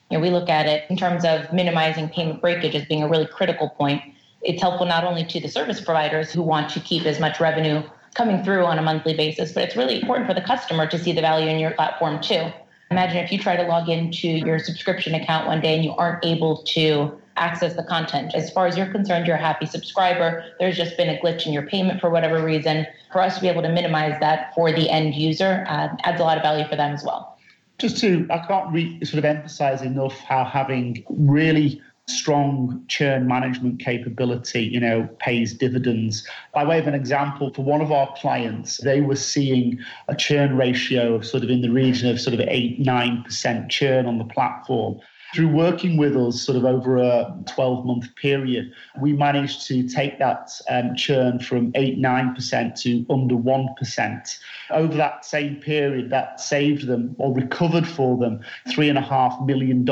You 0.09 0.17
know, 0.17 0.21
we 0.21 0.31
look 0.31 0.49
at 0.49 0.65
it 0.65 0.85
in 0.89 0.97
terms 0.97 1.23
of 1.23 1.53
minimizing 1.53 2.09
payment 2.09 2.41
breakage 2.41 2.75
as 2.75 2.85
being 2.85 3.03
a 3.03 3.07
really 3.07 3.27
critical 3.27 3.69
point. 3.69 4.01
It's 4.41 4.61
helpful 4.61 4.87
not 4.87 5.03
only 5.03 5.23
to 5.25 5.39
the 5.39 5.47
service 5.47 5.79
providers 5.79 6.31
who 6.31 6.41
want 6.41 6.69
to 6.71 6.79
keep 6.79 7.05
as 7.05 7.19
much 7.19 7.39
revenue 7.39 7.83
coming 8.15 8.43
through 8.43 8.65
on 8.65 8.79
a 8.79 8.81
monthly 8.81 9.13
basis, 9.13 9.51
but 9.51 9.63
it's 9.63 9.75
really 9.75 10.01
important 10.01 10.27
for 10.27 10.33
the 10.33 10.41
customer 10.41 10.87
to 10.87 10.97
see 10.97 11.11
the 11.11 11.21
value 11.21 11.47
in 11.47 11.59
your 11.59 11.71
platform 11.71 12.19
too. 12.21 12.51
Imagine 12.91 13.23
if 13.23 13.31
you 13.31 13.39
try 13.39 13.55
to 13.55 13.63
log 13.63 13.87
into 13.87 14.27
your 14.27 14.59
subscription 14.59 15.15
account 15.15 15.47
one 15.47 15.61
day 15.61 15.75
and 15.75 15.85
you 15.85 15.91
aren't 15.93 16.25
able 16.25 16.57
to 16.63 17.17
access 17.37 17.73
the 17.77 17.83
content. 17.83 18.35
As 18.35 18.51
far 18.51 18.67
as 18.67 18.77
you're 18.77 18.91
concerned, 18.91 19.25
you're 19.25 19.37
a 19.37 19.39
happy 19.39 19.65
subscriber. 19.65 20.43
There's 20.59 20.75
just 20.75 20.97
been 20.97 21.07
a 21.07 21.17
glitch 21.17 21.47
in 21.47 21.53
your 21.53 21.63
payment 21.63 22.01
for 22.01 22.09
whatever 22.09 22.43
reason. 22.43 22.85
For 23.13 23.21
us 23.21 23.35
to 23.35 23.41
be 23.41 23.47
able 23.47 23.61
to 23.61 23.69
minimize 23.69 24.19
that 24.19 24.53
for 24.53 24.73
the 24.73 24.89
end 24.89 25.15
user 25.15 25.65
uh, 25.69 25.95
adds 26.03 26.19
a 26.19 26.23
lot 26.23 26.35
of 26.35 26.43
value 26.43 26.67
for 26.67 26.75
them 26.75 26.93
as 26.93 27.01
well. 27.01 27.37
Just 27.79 27.97
to, 28.01 28.27
I 28.29 28.39
can't 28.39 28.73
re- 28.73 29.03
sort 29.05 29.19
of 29.19 29.25
emphasize 29.25 29.81
enough 29.81 30.19
how 30.19 30.43
having 30.43 31.05
really 31.09 31.81
strong 32.07 32.83
churn 32.87 33.27
management 33.27 33.79
capability, 33.79 34.63
you 34.63 34.79
know, 34.79 35.07
pays 35.19 35.53
dividends. 35.53 36.27
By 36.53 36.65
way 36.65 36.79
of 36.79 36.87
an 36.87 36.93
example, 36.93 37.53
for 37.53 37.63
one 37.63 37.81
of 37.81 37.91
our 37.91 38.13
clients, 38.17 38.77
they 38.77 39.01
were 39.01 39.15
seeing 39.15 39.79
a 40.07 40.15
churn 40.15 40.57
ratio 40.57 41.15
of 41.15 41.25
sort 41.25 41.43
of 41.43 41.49
in 41.49 41.61
the 41.61 41.71
region 41.71 42.09
of 42.09 42.19
sort 42.19 42.33
of 42.33 42.41
eight, 42.41 42.79
nine 42.79 43.23
percent 43.23 43.69
churn 43.69 44.05
on 44.05 44.17
the 44.17 44.25
platform. 44.25 44.99
Through 45.33 45.49
working 45.49 45.95
with 45.97 46.17
us 46.17 46.41
sort 46.41 46.57
of 46.57 46.65
over 46.65 46.97
a 46.97 47.33
12 47.53 47.85
month 47.85 48.15
period, 48.15 48.73
we 48.99 49.13
managed 49.13 49.65
to 49.67 49.87
take 49.87 50.19
that 50.19 50.51
um, 50.69 50.95
churn 50.95 51.39
from 51.39 51.71
8 51.75 51.99
9% 51.99 52.81
to 52.81 53.05
under 53.13 53.35
1%. 53.35 54.37
Over 54.71 54.93
that 54.95 55.25
same 55.25 55.55
period, 55.57 56.09
that 56.09 56.39
saved 56.39 56.87
them 56.87 57.15
or 57.17 57.33
recovered 57.33 57.87
for 57.87 58.17
them 58.17 58.41
$3.5 58.69 59.45
million 59.45 59.87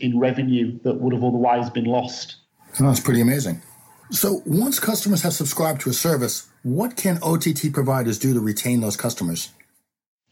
in 0.00 0.18
revenue 0.18 0.78
that 0.84 1.00
would 1.00 1.12
have 1.12 1.24
otherwise 1.24 1.70
been 1.70 1.86
lost. 1.86 2.36
That's 2.78 3.00
pretty 3.00 3.20
amazing. 3.20 3.62
So, 4.10 4.42
once 4.44 4.78
customers 4.78 5.22
have 5.22 5.32
subscribed 5.32 5.80
to 5.82 5.90
a 5.90 5.92
service, 5.92 6.48
what 6.62 6.96
can 6.96 7.18
OTT 7.22 7.72
providers 7.72 8.18
do 8.18 8.34
to 8.34 8.40
retain 8.40 8.80
those 8.80 8.96
customers? 8.96 9.50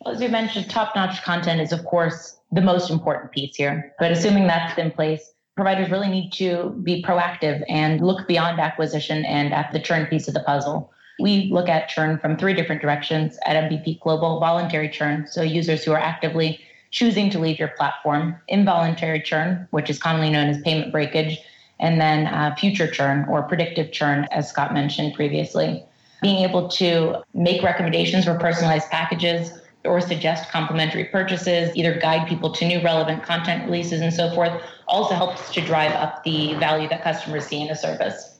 Well, 0.04 0.14
as 0.14 0.20
we 0.20 0.28
mentioned, 0.28 0.68
top 0.68 0.96
notch 0.96 1.22
content 1.22 1.60
is, 1.60 1.72
of 1.72 1.84
course, 1.84 2.36
the 2.50 2.60
most 2.60 2.90
important 2.90 3.30
piece 3.30 3.54
here. 3.54 3.94
But 4.00 4.10
assuming 4.10 4.48
that's 4.48 4.76
in 4.76 4.90
place, 4.90 5.32
providers 5.54 5.90
really 5.90 6.08
need 6.08 6.32
to 6.34 6.70
be 6.82 7.02
proactive 7.02 7.62
and 7.68 8.00
look 8.00 8.26
beyond 8.26 8.58
acquisition 8.58 9.24
and 9.24 9.54
at 9.54 9.70
the 9.72 9.78
churn 9.78 10.06
piece 10.06 10.26
of 10.26 10.34
the 10.34 10.40
puzzle. 10.40 10.92
We 11.20 11.50
look 11.52 11.68
at 11.68 11.88
churn 11.88 12.18
from 12.18 12.36
three 12.36 12.54
different 12.54 12.82
directions 12.82 13.38
at 13.46 13.70
MPP 13.70 14.00
Global 14.00 14.40
voluntary 14.40 14.88
churn, 14.88 15.26
so 15.28 15.42
users 15.42 15.84
who 15.84 15.92
are 15.92 16.00
actively 16.00 16.58
choosing 16.90 17.30
to 17.30 17.38
leave 17.38 17.58
your 17.58 17.68
platform, 17.68 18.34
involuntary 18.48 19.22
churn, 19.22 19.68
which 19.70 19.88
is 19.88 19.98
commonly 20.00 20.30
known 20.30 20.48
as 20.48 20.60
payment 20.62 20.90
breakage, 20.90 21.38
and 21.78 22.00
then 22.00 22.26
uh, 22.26 22.56
future 22.56 22.90
churn 22.90 23.24
or 23.28 23.42
predictive 23.42 23.92
churn, 23.92 24.26
as 24.32 24.48
Scott 24.48 24.74
mentioned 24.74 25.14
previously. 25.14 25.84
Being 26.22 26.44
able 26.44 26.68
to 26.70 27.22
make 27.34 27.62
recommendations 27.62 28.24
for 28.24 28.38
personalized 28.38 28.90
packages, 28.90 29.61
or 29.84 30.00
suggest 30.00 30.50
complementary 30.50 31.04
purchases, 31.04 31.74
either 31.74 31.98
guide 31.98 32.28
people 32.28 32.52
to 32.52 32.66
new 32.66 32.82
relevant 32.82 33.22
content 33.22 33.64
releases 33.64 34.00
and 34.00 34.12
so 34.12 34.32
forth, 34.34 34.62
also 34.86 35.14
helps 35.14 35.52
to 35.52 35.60
drive 35.60 35.92
up 35.92 36.22
the 36.24 36.54
value 36.54 36.88
that 36.88 37.02
customers 37.02 37.46
see 37.46 37.60
in 37.60 37.68
a 37.70 37.76
service. 37.76 38.38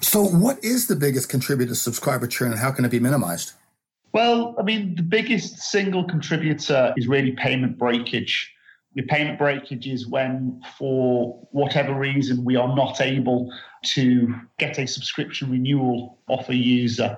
So, 0.00 0.24
what 0.24 0.62
is 0.64 0.86
the 0.86 0.96
biggest 0.96 1.28
contributor 1.28 1.70
to 1.70 1.76
subscriber 1.76 2.26
churn 2.26 2.52
and 2.52 2.60
how 2.60 2.70
can 2.70 2.84
it 2.84 2.90
be 2.90 3.00
minimized? 3.00 3.52
Well, 4.12 4.56
I 4.58 4.62
mean, 4.62 4.96
the 4.96 5.02
biggest 5.02 5.58
single 5.58 6.04
contributor 6.04 6.92
is 6.96 7.06
really 7.06 7.32
payment 7.32 7.78
breakage. 7.78 8.52
The 8.94 9.02
payment 9.02 9.38
breakage 9.38 9.86
is 9.86 10.08
when, 10.08 10.60
for 10.76 11.46
whatever 11.52 11.94
reason, 11.94 12.44
we 12.44 12.56
are 12.56 12.74
not 12.74 13.00
able 13.00 13.52
to 13.84 14.34
get 14.58 14.78
a 14.78 14.86
subscription 14.86 15.50
renewal 15.50 16.18
off 16.28 16.48
a 16.48 16.56
user. 16.56 17.16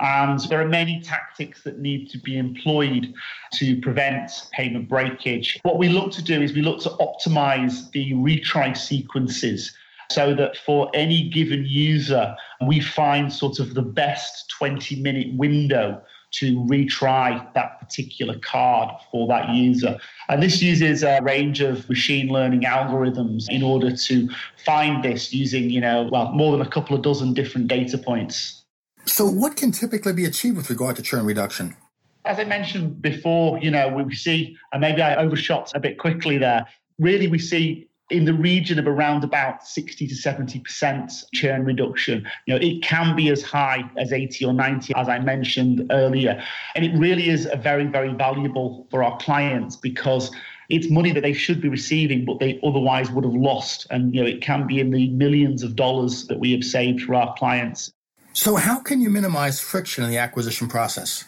And 0.00 0.40
there 0.48 0.60
are 0.60 0.68
many 0.68 1.00
tactics 1.00 1.62
that 1.62 1.78
need 1.78 2.10
to 2.10 2.18
be 2.18 2.36
employed 2.36 3.14
to 3.54 3.80
prevent 3.80 4.30
payment 4.52 4.88
breakage. 4.88 5.58
What 5.62 5.78
we 5.78 5.88
look 5.88 6.12
to 6.12 6.22
do 6.22 6.42
is 6.42 6.52
we 6.52 6.62
look 6.62 6.80
to 6.82 6.90
optimize 6.90 7.90
the 7.92 8.12
retry 8.12 8.76
sequences 8.76 9.74
so 10.10 10.34
that 10.34 10.56
for 10.58 10.90
any 10.94 11.28
given 11.28 11.64
user, 11.64 12.36
we 12.66 12.80
find 12.80 13.32
sort 13.32 13.58
of 13.58 13.74
the 13.74 13.82
best 13.82 14.50
20 14.58 15.00
minute 15.00 15.34
window 15.34 16.02
to 16.32 16.58
retry 16.64 17.52
that 17.54 17.78
particular 17.78 18.36
card 18.40 18.90
for 19.10 19.28
that 19.28 19.50
user. 19.50 19.96
And 20.28 20.42
this 20.42 20.60
uses 20.60 21.04
a 21.04 21.20
range 21.22 21.60
of 21.60 21.88
machine 21.88 22.28
learning 22.28 22.62
algorithms 22.62 23.48
in 23.48 23.62
order 23.62 23.96
to 23.96 24.28
find 24.64 25.04
this 25.04 25.32
using, 25.32 25.70
you 25.70 25.80
know, 25.80 26.08
well, 26.10 26.32
more 26.32 26.50
than 26.50 26.66
a 26.66 26.68
couple 26.68 26.96
of 26.96 27.02
dozen 27.02 27.34
different 27.34 27.68
data 27.68 27.98
points. 27.98 28.63
So, 29.06 29.26
what 29.26 29.56
can 29.56 29.72
typically 29.72 30.12
be 30.12 30.24
achieved 30.24 30.56
with 30.56 30.70
regard 30.70 30.96
to 30.96 31.02
churn 31.02 31.26
reduction? 31.26 31.76
As 32.24 32.38
I 32.38 32.44
mentioned 32.44 33.02
before, 33.02 33.58
you 33.58 33.70
know, 33.70 33.88
we 33.88 34.14
see, 34.14 34.56
and 34.72 34.80
maybe 34.80 35.02
I 35.02 35.16
overshot 35.16 35.72
a 35.74 35.80
bit 35.80 35.98
quickly 35.98 36.38
there. 36.38 36.66
Really, 36.98 37.28
we 37.28 37.38
see 37.38 37.88
in 38.10 38.24
the 38.24 38.34
region 38.34 38.78
of 38.78 38.86
around 38.86 39.24
about 39.24 39.66
60 39.66 40.06
to 40.06 40.14
70% 40.14 41.24
churn 41.32 41.64
reduction. 41.64 42.26
You 42.46 42.54
know, 42.54 42.60
it 42.60 42.82
can 42.82 43.16
be 43.16 43.30
as 43.30 43.42
high 43.42 43.82
as 43.96 44.12
80 44.12 44.44
or 44.44 44.52
90, 44.52 44.94
as 44.94 45.08
I 45.08 45.18
mentioned 45.18 45.86
earlier. 45.90 46.42
And 46.74 46.84
it 46.84 46.96
really 46.98 47.28
is 47.28 47.48
a 47.50 47.56
very, 47.56 47.86
very 47.86 48.12
valuable 48.12 48.86
for 48.90 49.02
our 49.02 49.16
clients 49.18 49.76
because 49.76 50.30
it's 50.68 50.90
money 50.90 51.12
that 51.12 51.22
they 51.22 51.32
should 51.32 51.60
be 51.60 51.68
receiving, 51.68 52.24
but 52.24 52.40
they 52.40 52.60
otherwise 52.62 53.10
would 53.10 53.24
have 53.24 53.34
lost. 53.34 53.86
And 53.90 54.14
you 54.14 54.22
know, 54.22 54.28
it 54.28 54.42
can 54.42 54.66
be 54.66 54.80
in 54.80 54.90
the 54.90 55.08
millions 55.10 55.62
of 55.62 55.76
dollars 55.76 56.26
that 56.26 56.38
we 56.38 56.52
have 56.52 56.64
saved 56.64 57.02
for 57.02 57.14
our 57.14 57.34
clients. 57.34 57.90
So, 58.34 58.56
how 58.56 58.80
can 58.80 59.00
you 59.00 59.10
minimize 59.10 59.60
friction 59.60 60.02
in 60.02 60.10
the 60.10 60.18
acquisition 60.18 60.66
process? 60.66 61.24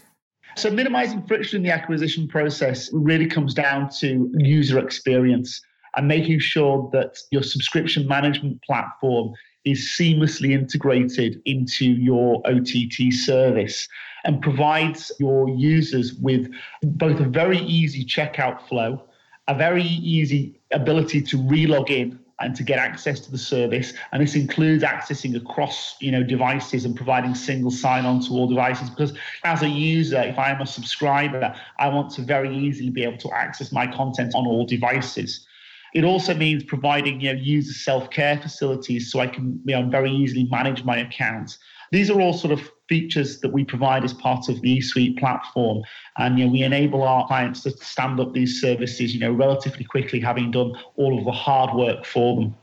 So, 0.57 0.73
minimizing 0.73 1.23
friction 1.23 1.59
in 1.59 1.63
the 1.63 1.71
acquisition 1.71 2.27
process 2.27 2.91
really 2.93 3.29
comes 3.29 3.55
down 3.55 3.91
to 4.01 4.29
user 4.39 4.81
experience 4.81 5.63
and 5.97 6.09
making 6.09 6.41
sure 6.41 6.91
that 6.93 7.17
your 7.31 7.45
subscription 7.45 8.09
management 8.09 8.61
platform 8.63 9.33
is 9.65 9.95
seamlessly 9.97 10.51
integrated 10.51 11.41
into 11.45 11.85
your 11.85 12.43
OTT 12.45 13.13
service 13.13 13.87
and 14.25 14.43
provides 14.43 15.13
your 15.21 15.49
users 15.49 16.15
with 16.15 16.51
both 16.83 17.21
a 17.21 17.25
very 17.25 17.59
easy 17.59 18.05
checkout 18.05 18.67
flow, 18.69 19.01
a 19.47 19.55
very 19.55 19.85
easy 19.85 20.61
ability 20.73 21.23
to 21.23 21.37
relog 21.37 21.89
in 21.89 22.19
and 22.41 22.55
to 22.55 22.63
get 22.63 22.79
access 22.79 23.21
to 23.21 23.31
the 23.31 23.39
service. 23.39 23.95
And 24.13 24.23
this 24.23 24.35
includes 24.35 24.85
accessing 24.85 25.37
across, 25.37 25.97
you 26.01 26.13
know, 26.13 26.23
devices 26.23 26.85
and 26.85 26.95
providing 26.95 27.35
single 27.35 27.71
sign-on 27.71 28.21
to 28.27 28.33
all 28.33 28.47
devices. 28.47 28.91
Because 28.91 29.15
as 29.45 29.63
a 29.63 29.69
user, 29.69 30.21
if 30.21 30.39
I 30.39 30.51
am 30.51 30.61
a 30.61 30.67
subscriber, 30.67 31.55
I 31.79 31.89
want 31.89 32.11
to 32.13 32.23
very 32.23 32.55
easily 32.55 32.91
be 32.91 33.05
able 33.05 33.19
to 33.19 33.31
access 33.33 33.73
my 33.73 33.87
content 33.87 34.35
on 34.35 34.47
all 34.47 34.67
devices. 34.67 35.47
It 35.95 36.05
also 36.05 36.35
means 36.35 36.63
providing 36.63 37.23
you 37.23 37.33
know, 37.33 37.41
user 37.41 37.73
self-care 37.73 38.39
facilities 38.39 39.11
so 39.11 39.21
I 39.21 39.29
can 39.29 39.59
you 39.65 39.75
know, 39.75 39.89
very 39.89 40.11
easily 40.11 40.45
manage 40.51 40.85
my 40.85 40.99
account. 40.99 41.57
These 41.91 42.11
are 42.11 42.21
all 42.21 42.35
sort 42.35 42.53
of 42.53 42.71
features 42.89 43.41
that 43.41 43.53
we 43.53 43.65
provide 43.65 44.05
as 44.05 44.13
part 44.13 44.49
of 44.49 44.61
the 44.61 44.79
eSuite 44.79 45.19
platform. 45.19 45.83
And 46.19 46.39
you 46.39 46.47
know, 46.47 46.53
we 46.53 46.63
enable 46.63 47.03
our 47.03 47.27
clients 47.27 47.63
to 47.65 47.71
stand 47.71 48.21
up 48.21 48.33
these 48.33 48.61
services, 48.61 49.15
you 49.15 49.21
know, 49.21 49.33
relatively 49.33 49.85
quickly, 49.85 50.21
having 50.21 50.51
done 50.51 50.75
all 50.97 51.19
of 51.19 51.25
the 51.25 51.33
hard 51.33 51.77
work 51.77 52.05
for 52.05 52.37
them. 52.37 52.55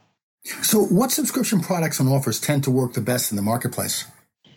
So 0.61 0.83
what 0.85 1.11
subscription 1.11 1.61
products 1.61 1.99
and 1.99 2.09
offers 2.09 2.39
tend 2.39 2.63
to 2.65 2.71
work 2.71 2.93
the 2.93 3.01
best 3.01 3.31
in 3.31 3.37
the 3.37 3.41
marketplace? 3.41 4.05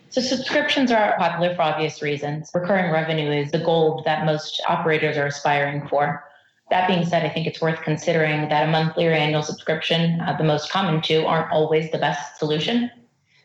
So 0.09 0.21
subscriptions 0.21 0.91
are 0.91 1.15
popular 1.17 1.55
for 1.55 1.61
obvious 1.61 2.01
reasons. 2.01 2.49
Recurring 2.53 2.91
revenue 2.91 3.29
is 3.29 3.51
the 3.51 3.59
gold 3.59 4.03
that 4.05 4.25
most 4.25 4.61
operators 4.67 5.17
are 5.17 5.27
aspiring 5.27 5.87
for. 5.87 6.23
That 6.69 6.87
being 6.87 7.05
said, 7.05 7.25
I 7.25 7.29
think 7.29 7.47
it's 7.47 7.61
worth 7.61 7.81
considering 7.81 8.49
that 8.49 8.67
a 8.67 8.71
monthly 8.71 9.07
or 9.07 9.13
annual 9.13 9.43
subscription, 9.43 10.19
uh, 10.21 10.35
the 10.37 10.43
most 10.43 10.71
common 10.71 11.01
two, 11.01 11.25
aren't 11.25 11.51
always 11.51 11.91
the 11.91 11.97
best 11.97 12.37
solution. 12.37 12.91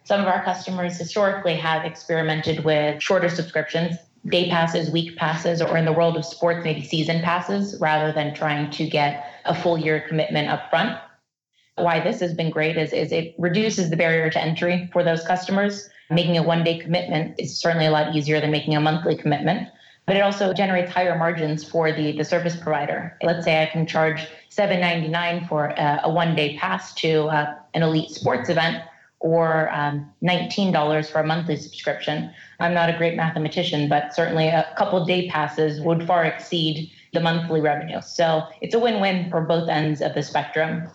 Some 0.04 0.20
of 0.20 0.26
our 0.26 0.42
customers 0.44 0.98
historically 0.98 1.54
have 1.54 1.84
experimented 1.84 2.64
with 2.64 3.02
shorter 3.02 3.28
subscriptions, 3.28 3.96
day 4.26 4.50
passes, 4.50 4.90
week 4.90 5.16
passes, 5.16 5.62
or 5.62 5.76
in 5.76 5.84
the 5.84 5.92
world 5.92 6.16
of 6.16 6.24
sports, 6.24 6.64
maybe 6.64 6.82
season 6.82 7.22
passes, 7.22 7.78
rather 7.80 8.12
than 8.12 8.34
trying 8.34 8.70
to 8.70 8.86
get 8.86 9.24
a 9.44 9.54
full 9.54 9.78
year 9.78 10.04
commitment 10.08 10.48
up 10.48 10.68
front. 10.70 10.98
Why 11.76 12.00
this 12.00 12.20
has 12.20 12.34
been 12.34 12.50
great 12.50 12.76
is, 12.76 12.92
is 12.92 13.12
it 13.12 13.34
reduces 13.38 13.90
the 13.90 13.96
barrier 13.96 14.28
to 14.30 14.40
entry 14.40 14.90
for 14.92 15.02
those 15.02 15.24
customers. 15.24 15.88
Making 16.10 16.36
a 16.36 16.42
one 16.42 16.64
day 16.64 16.78
commitment 16.78 17.36
is 17.38 17.58
certainly 17.58 17.86
a 17.86 17.90
lot 17.90 18.14
easier 18.14 18.40
than 18.40 18.50
making 18.50 18.74
a 18.74 18.80
monthly 18.80 19.16
commitment 19.16 19.68
but 20.06 20.16
it 20.16 20.20
also 20.20 20.52
generates 20.52 20.90
higher 20.90 21.16
margins 21.16 21.62
for 21.64 21.92
the, 21.92 22.12
the 22.16 22.24
service 22.24 22.56
provider. 22.56 23.16
Let's 23.22 23.44
say 23.44 23.62
I 23.62 23.66
can 23.66 23.86
charge 23.86 24.26
$7.99 24.50 25.48
for 25.48 25.66
a, 25.66 26.00
a 26.04 26.10
one 26.10 26.34
day 26.34 26.58
pass 26.58 26.92
to 26.94 27.26
uh, 27.26 27.54
an 27.74 27.82
elite 27.82 28.10
sports 28.10 28.48
event 28.48 28.82
or 29.22 29.72
um, 29.72 30.10
$19 30.22 31.10
for 31.10 31.20
a 31.20 31.26
monthly 31.26 31.56
subscription. 31.56 32.30
I'm 32.60 32.74
not 32.74 32.90
a 32.90 32.98
great 32.98 33.16
mathematician, 33.16 33.88
but 33.88 34.14
certainly 34.14 34.48
a 34.48 34.66
couple 34.76 35.04
day 35.04 35.28
passes 35.30 35.80
would 35.80 36.06
far 36.06 36.24
exceed 36.24 36.90
the 37.12 37.20
monthly 37.20 37.60
revenue. 37.60 38.00
So 38.02 38.42
it's 38.60 38.74
a 38.74 38.78
win 38.78 39.00
win 39.00 39.30
for 39.30 39.40
both 39.40 39.68
ends 39.68 40.00
of 40.02 40.14
the 40.14 40.22
spectrum. 40.22 40.88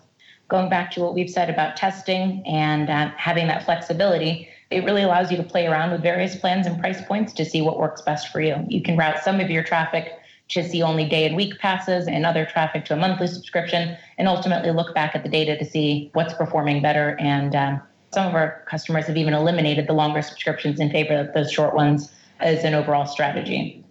Going 0.48 0.68
back 0.68 0.90
to 0.92 1.00
what 1.00 1.14
we've 1.14 1.30
said 1.30 1.50
about 1.50 1.76
testing 1.76 2.42
and 2.46 2.88
uh, 2.90 3.10
having 3.16 3.46
that 3.48 3.64
flexibility, 3.64 4.48
it 4.70 4.84
really 4.84 5.02
allows 5.02 5.30
you 5.30 5.36
to 5.38 5.42
play 5.42 5.66
around 5.66 5.90
with 5.90 6.02
various 6.02 6.36
plans 6.36 6.66
and 6.66 6.78
price 6.78 7.02
points 7.06 7.32
to 7.34 7.44
see 7.44 7.62
what 7.62 7.78
works 7.78 8.02
best 8.02 8.28
for 8.28 8.40
you. 8.40 8.56
You 8.68 8.82
can 8.82 8.96
route 8.96 9.22
some 9.22 9.40
of 9.40 9.50
your 9.50 9.62
traffic 9.62 10.12
to 10.48 10.66
see 10.66 10.82
only 10.82 11.06
day 11.06 11.26
and 11.26 11.36
week 11.36 11.58
passes 11.58 12.06
and 12.06 12.24
other 12.24 12.46
traffic 12.46 12.84
to 12.86 12.94
a 12.94 12.96
monthly 12.96 13.26
subscription, 13.26 13.96
and 14.16 14.28
ultimately 14.28 14.70
look 14.70 14.94
back 14.94 15.14
at 15.14 15.22
the 15.22 15.28
data 15.28 15.58
to 15.58 15.64
see 15.64 16.10
what's 16.14 16.34
performing 16.34 16.80
better. 16.82 17.16
And 17.20 17.54
um, 17.54 17.82
some 18.12 18.26
of 18.26 18.34
our 18.34 18.62
customers 18.66 19.06
have 19.06 19.16
even 19.16 19.34
eliminated 19.34 19.86
the 19.86 19.92
longer 19.92 20.22
subscriptions 20.22 20.80
in 20.80 20.90
favor 20.90 21.14
of 21.14 21.32
those 21.34 21.50
short 21.52 21.74
ones 21.74 22.12
as 22.40 22.64
an 22.64 22.74
overall 22.74 23.06
strategy. 23.06 23.84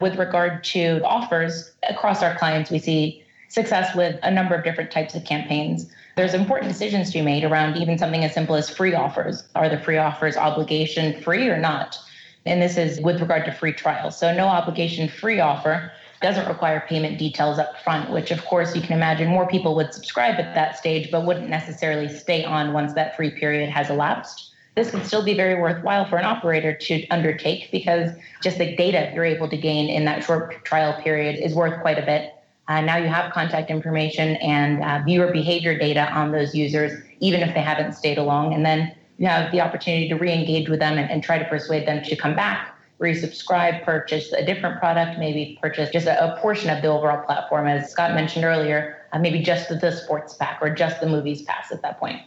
With 0.00 0.16
regard 0.16 0.64
to 0.64 1.00
offers 1.04 1.72
across 1.88 2.22
our 2.22 2.36
clients, 2.36 2.70
we 2.70 2.78
see 2.78 3.24
success 3.48 3.94
with 3.94 4.18
a 4.22 4.30
number 4.30 4.54
of 4.54 4.64
different 4.64 4.90
types 4.90 5.14
of 5.14 5.24
campaigns 5.24 5.90
there's 6.18 6.34
important 6.34 6.68
decisions 6.72 7.12
to 7.12 7.18
be 7.18 7.22
made 7.22 7.44
around 7.44 7.76
even 7.76 7.96
something 7.96 8.24
as 8.24 8.34
simple 8.34 8.56
as 8.56 8.68
free 8.68 8.92
offers. 8.92 9.44
Are 9.54 9.68
the 9.68 9.78
free 9.78 9.98
offers 9.98 10.36
obligation 10.36 11.22
free 11.22 11.48
or 11.48 11.56
not? 11.56 11.96
And 12.44 12.60
this 12.60 12.76
is 12.76 13.00
with 13.00 13.20
regard 13.20 13.44
to 13.44 13.52
free 13.52 13.72
trials. 13.72 14.18
So, 14.18 14.34
no 14.34 14.48
obligation 14.48 15.08
free 15.08 15.38
offer 15.38 15.92
doesn't 16.20 16.48
require 16.48 16.84
payment 16.88 17.18
details 17.18 17.58
up 17.58 17.80
front, 17.82 18.10
which 18.10 18.30
of 18.30 18.44
course 18.44 18.74
you 18.74 18.82
can 18.82 18.92
imagine 18.92 19.28
more 19.28 19.46
people 19.46 19.74
would 19.76 19.92
subscribe 19.94 20.38
at 20.38 20.54
that 20.54 20.76
stage, 20.76 21.10
but 21.10 21.24
wouldn't 21.24 21.48
necessarily 21.48 22.08
stay 22.08 22.44
on 22.44 22.72
once 22.72 22.94
that 22.94 23.16
free 23.16 23.30
period 23.30 23.70
has 23.70 23.90
elapsed. 23.90 24.52
This 24.74 24.90
can 24.90 25.04
still 25.04 25.24
be 25.24 25.34
very 25.34 25.60
worthwhile 25.60 26.08
for 26.08 26.18
an 26.18 26.24
operator 26.24 26.72
to 26.72 27.06
undertake 27.08 27.70
because 27.72 28.10
just 28.42 28.58
the 28.58 28.76
data 28.76 29.10
you're 29.14 29.24
able 29.24 29.48
to 29.48 29.56
gain 29.56 29.88
in 29.88 30.04
that 30.04 30.22
short 30.22 30.64
trial 30.64 31.00
period 31.02 31.44
is 31.44 31.54
worth 31.54 31.80
quite 31.80 31.98
a 31.98 32.06
bit 32.06 32.34
uh, 32.68 32.82
now 32.82 32.96
you 32.96 33.08
have 33.08 33.32
contact 33.32 33.70
information 33.70 34.36
and 34.36 34.84
uh, 34.84 35.02
viewer 35.04 35.32
behavior 35.32 35.76
data 35.76 36.12
on 36.12 36.32
those 36.32 36.54
users, 36.54 37.02
even 37.20 37.40
if 37.40 37.54
they 37.54 37.62
haven't 37.62 37.94
stayed 37.94 38.18
along. 38.18 38.52
And 38.52 38.64
then 38.64 38.94
you 39.16 39.26
have 39.26 39.50
the 39.50 39.60
opportunity 39.62 40.08
to 40.08 40.14
re 40.14 40.30
engage 40.32 40.68
with 40.68 40.78
them 40.78 40.98
and, 40.98 41.10
and, 41.10 41.22
try 41.22 41.38
to 41.38 41.44
persuade 41.46 41.88
them 41.88 42.04
to 42.04 42.14
come 42.14 42.36
back, 42.36 42.77
resubscribe, 43.00 43.84
purchase 43.84 44.32
a 44.32 44.44
different 44.44 44.78
product, 44.78 45.18
maybe 45.18 45.58
purchase 45.60 45.90
just 45.90 46.06
a, 46.06 46.34
a 46.34 46.40
portion 46.40 46.70
of 46.70 46.82
the 46.82 46.88
overall 46.88 47.24
platform. 47.24 47.66
As 47.66 47.90
Scott 47.90 48.14
mentioned 48.14 48.44
earlier, 48.44 48.96
uh, 49.12 49.18
maybe 49.18 49.40
just 49.40 49.68
the 49.68 49.92
sports 49.92 50.34
pack 50.34 50.58
or 50.60 50.70
just 50.70 51.00
the 51.00 51.06
movies 51.06 51.42
pass 51.42 51.70
at 51.70 51.82
that 51.82 51.98
point. 51.98 52.20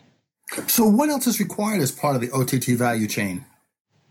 So, 0.68 0.86
what 0.86 1.10
else 1.10 1.28
is 1.28 1.40
required 1.40 1.82
as 1.82 1.92
part 1.92 2.16
of 2.16 2.22
the 2.22 2.32
OTT 2.32 2.78
value 2.78 3.08
chain? 3.08 3.46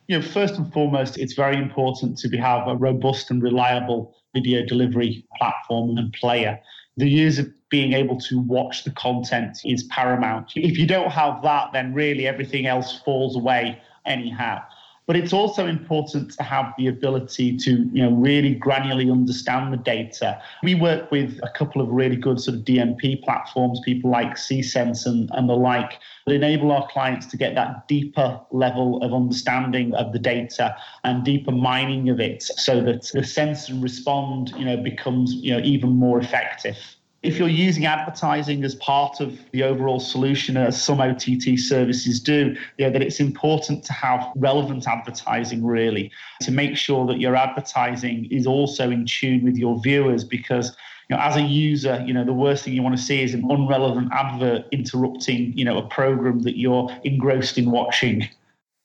You 0.08 0.18
know, 0.18 0.26
first 0.26 0.56
and 0.56 0.72
foremost, 0.72 1.18
it's 1.18 1.34
very 1.34 1.56
important 1.56 2.18
to 2.18 2.36
have 2.38 2.66
a 2.66 2.76
robust 2.76 3.30
and 3.30 3.42
reliable 3.42 4.14
video 4.34 4.64
delivery 4.64 5.24
platform 5.38 5.96
and 5.96 6.12
player. 6.12 6.58
The 6.96 7.08
user 7.08 7.54
being 7.70 7.92
able 7.92 8.18
to 8.20 8.40
watch 8.40 8.84
the 8.84 8.90
content 8.90 9.58
is 9.64 9.84
paramount. 9.84 10.52
If 10.56 10.76
you 10.76 10.86
don't 10.86 11.10
have 11.10 11.42
that, 11.42 11.72
then 11.72 11.94
really 11.94 12.26
everything 12.26 12.66
else 12.66 13.00
falls 13.04 13.36
away 13.36 13.80
anyhow. 14.06 14.62
But 15.10 15.16
it's 15.16 15.32
also 15.32 15.66
important 15.66 16.30
to 16.36 16.42
have 16.44 16.72
the 16.78 16.86
ability 16.86 17.56
to, 17.56 17.90
you 17.92 18.02
know, 18.04 18.12
really 18.12 18.54
granularly 18.54 19.10
understand 19.10 19.72
the 19.72 19.76
data. 19.76 20.40
We 20.62 20.76
work 20.76 21.10
with 21.10 21.40
a 21.42 21.48
couple 21.48 21.82
of 21.82 21.88
really 21.88 22.14
good 22.14 22.38
sort 22.38 22.58
of 22.58 22.64
DMP 22.64 23.20
platforms, 23.24 23.80
people 23.84 24.08
like 24.08 24.36
Cxense 24.36 25.06
and, 25.06 25.28
and 25.32 25.48
the 25.48 25.56
like, 25.56 25.98
that 26.26 26.34
enable 26.34 26.70
our 26.70 26.86
clients 26.92 27.26
to 27.26 27.36
get 27.36 27.56
that 27.56 27.88
deeper 27.88 28.40
level 28.52 29.02
of 29.02 29.12
understanding 29.12 29.92
of 29.94 30.12
the 30.12 30.20
data 30.20 30.76
and 31.02 31.24
deeper 31.24 31.50
mining 31.50 32.08
of 32.08 32.20
it 32.20 32.44
so 32.44 32.80
that 32.80 33.10
the 33.12 33.24
sense 33.24 33.68
and 33.68 33.82
respond, 33.82 34.50
you 34.50 34.64
know, 34.64 34.76
becomes, 34.76 35.34
you 35.34 35.50
know, 35.50 35.60
even 35.64 35.90
more 35.90 36.20
effective 36.20 36.76
if 37.22 37.38
you're 37.38 37.48
using 37.48 37.84
advertising 37.84 38.64
as 38.64 38.74
part 38.76 39.20
of 39.20 39.38
the 39.52 39.62
overall 39.62 40.00
solution, 40.00 40.56
as 40.56 40.80
some 40.80 41.00
OTT 41.00 41.58
services 41.58 42.18
do, 42.18 42.56
you 42.78 42.86
know, 42.86 42.90
that 42.90 43.02
it's 43.02 43.20
important 43.20 43.84
to 43.84 43.92
have 43.92 44.26
relevant 44.36 44.86
advertising 44.86 45.64
really 45.64 46.10
to 46.40 46.50
make 46.50 46.76
sure 46.76 47.06
that 47.06 47.20
your 47.20 47.36
advertising 47.36 48.26
is 48.30 48.46
also 48.46 48.90
in 48.90 49.04
tune 49.04 49.44
with 49.44 49.56
your 49.56 49.78
viewers 49.80 50.24
because 50.24 50.74
you 51.10 51.16
know, 51.16 51.22
as 51.22 51.36
a 51.36 51.42
user, 51.42 52.02
you 52.06 52.14
know, 52.14 52.24
the 52.24 52.32
worst 52.32 52.64
thing 52.64 52.72
you 52.72 52.82
want 52.82 52.96
to 52.96 53.02
see 53.02 53.20
is 53.20 53.34
an 53.34 53.44
unrelevant 53.50 54.10
advert 54.12 54.66
interrupting, 54.70 55.52
you 55.58 55.64
know, 55.64 55.76
a 55.76 55.88
program 55.88 56.42
that 56.42 56.56
you're 56.56 56.88
engrossed 57.02 57.58
in 57.58 57.72
watching. 57.72 58.28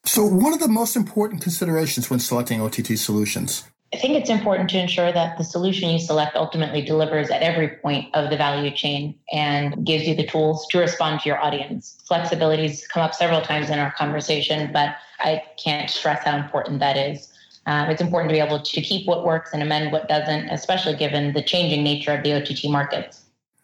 So, 0.06 0.26
what 0.26 0.52
are 0.52 0.58
the 0.58 0.68
most 0.68 0.96
important 0.96 1.44
considerations 1.44 2.10
when 2.10 2.20
selecting 2.20 2.62
OTT 2.62 2.98
solutions? 2.98 3.64
I 3.96 3.98
think 3.98 4.16
it's 4.16 4.30
important 4.30 4.70
to 4.72 4.78
ensure 4.78 5.14
that 5.14 5.38
the 5.38 5.44
solution 5.46 5.90
you 5.90 6.00
select 6.00 6.36
ultimately 6.36 6.82
delivers 6.82 7.30
at 7.30 7.42
every 7.42 7.70
point 7.70 8.14
of 8.14 8.30
the 8.30 8.36
value 8.36 8.70
chain 8.70 9.16
and 9.32 9.86
gives 9.86 10.06
you 10.06 10.14
the 10.14 10.28
tools 10.28 10.68
to 10.72 10.80
respond 10.80 11.22
to 11.22 11.30
your 11.30 11.40
audience. 11.40 12.04
Flexibilities 12.12 12.90
come 12.90 13.04
up 13.04 13.16
several 13.16 13.40
times 13.40 13.70
in 13.70 13.80
our 13.80 13.94
conversation, 13.94 14.70
but 14.74 14.98
I 15.20 15.44
can't 15.64 15.90
stress 15.90 16.26
how 16.26 16.36
important 16.36 16.82
that 16.82 16.98
is. 16.98 17.32
Um, 17.68 17.90
it's 17.90 18.02
important 18.02 18.32
to 18.32 18.34
be 18.34 18.42
able 18.42 18.62
to 18.62 18.82
keep 18.82 19.08
what 19.08 19.24
works 19.24 19.52
and 19.54 19.64
amend 19.64 19.94
what 19.94 20.10
doesn't, 20.10 20.50
especially 20.50 20.98
given 20.98 21.32
the 21.32 21.42
changing 21.42 21.82
nature 21.82 22.12
of 22.12 22.22
the 22.22 22.34
OTT 22.34 22.66
markets. 22.66 23.22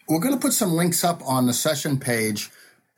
We're 0.07 0.21
going 0.21 0.33
to 0.33 0.39
put 0.39 0.53
some 0.53 0.71
links 0.71 1.03
up 1.03 1.21
on 1.27 1.45
the 1.45 1.53
session 1.53 1.99
page. 1.99 2.49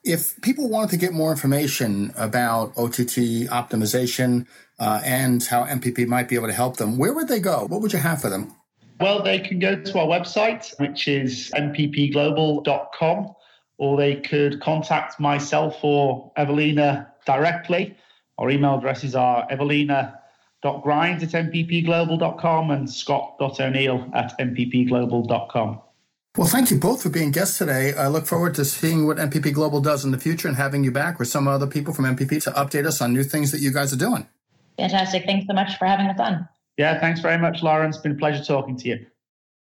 If 0.04 0.39
people 0.42 0.70
wanted 0.70 0.92
to 0.92 0.98
get 0.98 1.13
more 1.13 1.32
information 1.32 2.13
about 2.18 2.74
OTT 2.78 3.48
optimization, 3.50 4.46
uh, 4.80 5.02
and 5.04 5.44
how 5.44 5.66
MPP 5.66 6.08
might 6.08 6.28
be 6.28 6.36
able 6.36 6.48
to 6.48 6.54
help 6.54 6.78
them, 6.78 6.98
where 6.98 7.13
would 7.13 7.28
they 7.28 7.39
go? 7.39 7.66
What 7.68 7.82
would 7.82 7.94
you 7.94 8.00
have 8.00 8.22
for 8.22 8.30
them? 8.30 8.54
Well, 9.00 9.24
they 9.24 9.39
can 9.39 9.60
go 9.60 9.76
to 9.76 10.00
our 10.00 10.08
website, 10.08 10.78
which 10.80 11.08
is 11.08 11.52
mppglobal.com, 11.56 13.34
or 13.78 13.98
they 13.98 14.16
could 14.16 14.62
contact 14.62 15.20
myself 15.20 15.80
or 15.84 16.32
Evelina 16.38 17.12
directly. 17.26 17.98
Our 18.38 18.50
email 18.50 18.78
addresses 18.78 19.16
are 19.16 19.48
evelina.grinds 19.50 21.24
at 21.24 21.30
mppglobal.com 21.30 22.72
and 22.72 22.89
scott.o'neill 22.89 24.12
at 24.13 24.38
mppglobal.com. 24.39 25.82
Well, 26.36 26.48
thank 26.48 26.72
you 26.72 26.80
both 26.80 27.04
for 27.04 27.10
being 27.10 27.30
guests 27.30 27.60
today. 27.60 27.93
I 27.93 28.08
look 28.08 28.26
forward 28.26 28.56
to 28.56 28.65
seeing 28.65 29.06
what 29.06 29.17
MPP 29.17 29.54
Global 29.54 29.82
does 29.82 30.04
in 30.04 30.10
the 30.10 30.17
future 30.17 30.48
and 30.48 30.58
having 30.58 30.84
you 30.84 30.91
back 30.91 31.19
with 31.19 31.28
some 31.28 31.48
other 31.48 31.67
people 31.67 31.93
from 31.93 32.06
MPP 32.06 32.41
to 32.46 32.52
update 32.52 32.88
us 32.88 33.02
on 33.02 33.13
new 33.13 33.24
things 33.24 33.52
that 33.52 33.60
you 33.60 33.72
guys 33.72 33.93
are 33.93 33.98
doing. 33.98 34.28
Fantastic. 34.80 35.26
Thanks 35.26 35.46
so 35.46 35.54
much 35.54 35.78
for 35.78 35.86
having 35.86 36.08
us 36.08 36.19
on. 36.19 36.50
Yeah, 36.76 37.00
thanks 37.00 37.19
very 37.19 37.38
much, 37.38 37.62
Lauren. 37.62 37.89
It's 37.89 38.00
been 38.00 38.13
a 38.13 38.15
pleasure 38.15 38.43
talking 38.43 38.76
to 38.78 38.89
you. 38.89 39.06